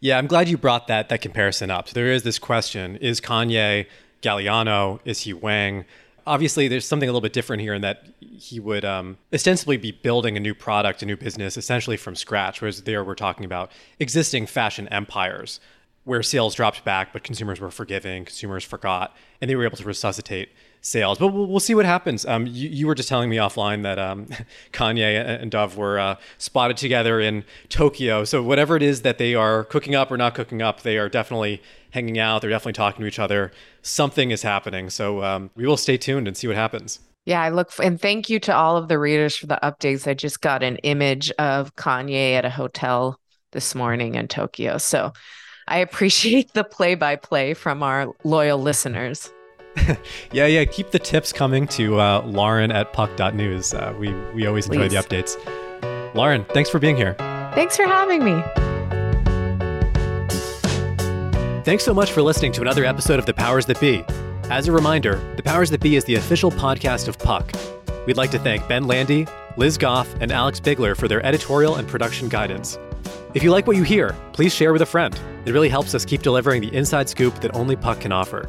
Yeah 0.00 0.18
i'm 0.18 0.26
glad 0.26 0.48
you 0.48 0.56
brought 0.56 0.86
that 0.86 1.08
that 1.08 1.20
comparison 1.20 1.70
up. 1.70 1.88
So 1.88 1.94
there 1.94 2.12
is 2.12 2.22
this 2.22 2.38
question 2.38 2.96
is 2.96 3.20
kanye 3.20 3.86
galliano 4.22 5.00
is 5.04 5.20
he 5.20 5.32
wang 5.32 5.84
obviously 6.28 6.68
there's 6.68 6.86
something 6.86 7.08
a 7.08 7.12
little 7.12 7.22
bit 7.22 7.32
different 7.32 7.62
here 7.62 7.74
in 7.74 7.80
that 7.80 8.06
he 8.20 8.60
would 8.60 8.84
um, 8.84 9.16
ostensibly 9.32 9.78
be 9.78 9.90
building 9.90 10.36
a 10.36 10.40
new 10.40 10.54
product, 10.54 11.02
a 11.02 11.06
new 11.06 11.16
business, 11.16 11.56
essentially 11.56 11.96
from 11.96 12.14
scratch. 12.14 12.60
Whereas 12.60 12.82
there 12.82 13.02
we're 13.02 13.14
talking 13.14 13.44
about 13.44 13.72
existing 13.98 14.46
fashion 14.46 14.86
empires 14.88 15.58
where 16.04 16.22
sales 16.22 16.54
dropped 16.54 16.84
back, 16.84 17.12
but 17.12 17.24
consumers 17.24 17.60
were 17.60 17.70
forgiving, 17.70 18.26
consumers 18.26 18.64
forgot, 18.64 19.16
and 19.40 19.50
they 19.50 19.56
were 19.56 19.64
able 19.64 19.76
to 19.78 19.84
resuscitate 19.84 20.50
sales. 20.80 21.18
But 21.18 21.28
we'll, 21.28 21.46
we'll 21.46 21.60
see 21.60 21.74
what 21.74 21.86
happens. 21.86 22.24
Um, 22.26 22.46
you, 22.46 22.68
you, 22.68 22.86
were 22.86 22.94
just 22.94 23.08
telling 23.08 23.30
me 23.30 23.36
offline 23.36 23.82
that 23.82 23.98
um, 23.98 24.26
Kanye 24.72 25.40
and 25.40 25.50
Dov 25.50 25.76
were 25.76 25.98
uh, 25.98 26.16
spotted 26.38 26.76
together 26.76 27.20
in 27.20 27.44
Tokyo. 27.68 28.24
So 28.24 28.42
whatever 28.42 28.76
it 28.76 28.82
is 28.82 29.02
that 29.02 29.18
they 29.18 29.34
are 29.34 29.64
cooking 29.64 29.94
up 29.94 30.10
or 30.10 30.16
not 30.16 30.34
cooking 30.34 30.62
up, 30.62 30.82
they 30.82 30.98
are 30.98 31.08
definitely 31.08 31.62
hanging 31.90 32.18
out. 32.18 32.42
They're 32.42 32.50
definitely 32.50 32.74
talking 32.74 33.02
to 33.02 33.06
each 33.06 33.18
other. 33.18 33.52
Something 33.82 34.30
is 34.30 34.42
happening. 34.42 34.90
So 34.90 35.22
um, 35.22 35.50
we 35.54 35.66
will 35.66 35.76
stay 35.76 35.96
tuned 35.96 36.28
and 36.28 36.36
see 36.36 36.46
what 36.46 36.56
happens. 36.56 37.00
Yeah, 37.24 37.42
I 37.42 37.50
look 37.50 37.70
for, 37.70 37.84
and 37.84 38.00
thank 38.00 38.30
you 38.30 38.40
to 38.40 38.54
all 38.54 38.78
of 38.78 38.88
the 38.88 38.98
readers 38.98 39.36
for 39.36 39.46
the 39.46 39.58
updates. 39.62 40.06
I 40.06 40.14
just 40.14 40.40
got 40.40 40.62
an 40.62 40.76
image 40.78 41.30
of 41.32 41.76
Kanye 41.76 42.32
at 42.32 42.46
a 42.46 42.50
hotel 42.50 43.20
this 43.52 43.74
morning 43.74 44.14
in 44.14 44.28
Tokyo. 44.28 44.78
So 44.78 45.12
I 45.66 45.78
appreciate 45.78 46.54
the 46.54 46.64
play 46.64 46.94
by 46.94 47.16
play 47.16 47.52
from 47.52 47.82
our 47.82 48.08
loyal 48.24 48.58
listeners. 48.58 49.30
yeah, 50.32 50.46
yeah. 50.46 50.64
Keep 50.64 50.90
the 50.90 50.98
tips 50.98 51.32
coming 51.32 51.66
to 51.68 52.00
uh, 52.00 52.22
Lauren 52.26 52.70
at 52.70 52.92
puck.news. 52.92 53.74
Uh, 53.74 53.94
we, 53.98 54.12
we 54.34 54.46
always 54.46 54.66
enjoy 54.66 54.88
Please. 54.88 54.92
the 54.92 54.98
updates. 54.98 56.14
Lauren, 56.14 56.44
thanks 56.46 56.70
for 56.70 56.78
being 56.78 56.96
here. 56.96 57.14
Thanks 57.54 57.76
for 57.76 57.84
having 57.86 58.24
me. 58.24 58.42
Thanks 61.64 61.84
so 61.84 61.92
much 61.92 62.12
for 62.12 62.22
listening 62.22 62.52
to 62.52 62.62
another 62.62 62.84
episode 62.84 63.18
of 63.18 63.26
The 63.26 63.34
Powers 63.34 63.66
That 63.66 63.78
Be. 63.80 64.02
As 64.44 64.68
a 64.68 64.72
reminder, 64.72 65.16
The 65.36 65.42
Powers 65.42 65.68
That 65.70 65.82
Be 65.82 65.96
is 65.96 66.04
the 66.04 66.14
official 66.14 66.50
podcast 66.50 67.08
of 67.08 67.18
Puck. 67.18 67.52
We'd 68.06 68.16
like 68.16 68.30
to 68.30 68.38
thank 68.38 68.66
Ben 68.68 68.84
Landy, 68.84 69.26
Liz 69.58 69.76
Goff, 69.76 70.08
and 70.20 70.32
Alex 70.32 70.60
Bigler 70.60 70.94
for 70.94 71.08
their 71.08 71.24
editorial 71.26 71.76
and 71.76 71.86
production 71.86 72.30
guidance. 72.30 72.78
If 73.34 73.42
you 73.42 73.50
like 73.50 73.66
what 73.66 73.76
you 73.76 73.82
hear, 73.82 74.16
please 74.32 74.54
share 74.54 74.72
with 74.72 74.80
a 74.80 74.86
friend. 74.86 75.18
It 75.44 75.52
really 75.52 75.68
helps 75.68 75.94
us 75.94 76.06
keep 76.06 76.22
delivering 76.22 76.62
the 76.62 76.74
inside 76.74 77.10
scoop 77.10 77.34
that 77.40 77.54
only 77.54 77.76
Puck 77.76 78.00
can 78.00 78.12
offer. 78.12 78.48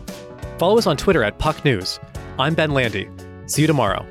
Follow 0.59 0.77
us 0.77 0.87
on 0.87 0.97
Twitter 0.97 1.23
at 1.23 1.39
Puck 1.39 1.63
News. 1.63 2.01
I'm 2.37 2.53
Ben 2.53 2.71
Landy. 2.71 3.09
See 3.45 3.61
you 3.61 3.67
tomorrow. 3.67 4.05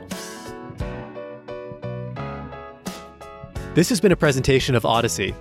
This 3.74 3.90
has 3.90 4.00
been 4.00 4.12
a 4.12 4.16
presentation 4.16 4.74
of 4.74 4.84
Audacy. 4.84 5.34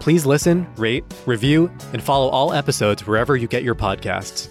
Please 0.00 0.26
listen, 0.26 0.66
rate, 0.74 1.04
review, 1.26 1.70
and 1.92 2.02
follow 2.02 2.28
all 2.28 2.52
episodes 2.52 3.06
wherever 3.06 3.36
you 3.36 3.46
get 3.46 3.62
your 3.62 3.76
podcasts. 3.76 4.48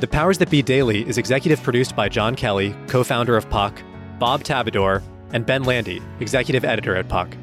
The 0.00 0.08
Powers 0.08 0.36
That 0.38 0.50
Be 0.50 0.62
Daily 0.62 1.08
is 1.08 1.16
executive 1.16 1.62
produced 1.62 1.94
by 1.94 2.08
John 2.08 2.34
Kelly, 2.34 2.74
co 2.88 3.04
founder 3.04 3.36
of 3.36 3.48
Puck, 3.48 3.80
Bob 4.18 4.42
Tabador, 4.42 5.00
and 5.32 5.46
Ben 5.46 5.62
Landy, 5.62 6.02
executive 6.18 6.64
editor 6.64 6.96
at 6.96 7.08
Puck. 7.08 7.36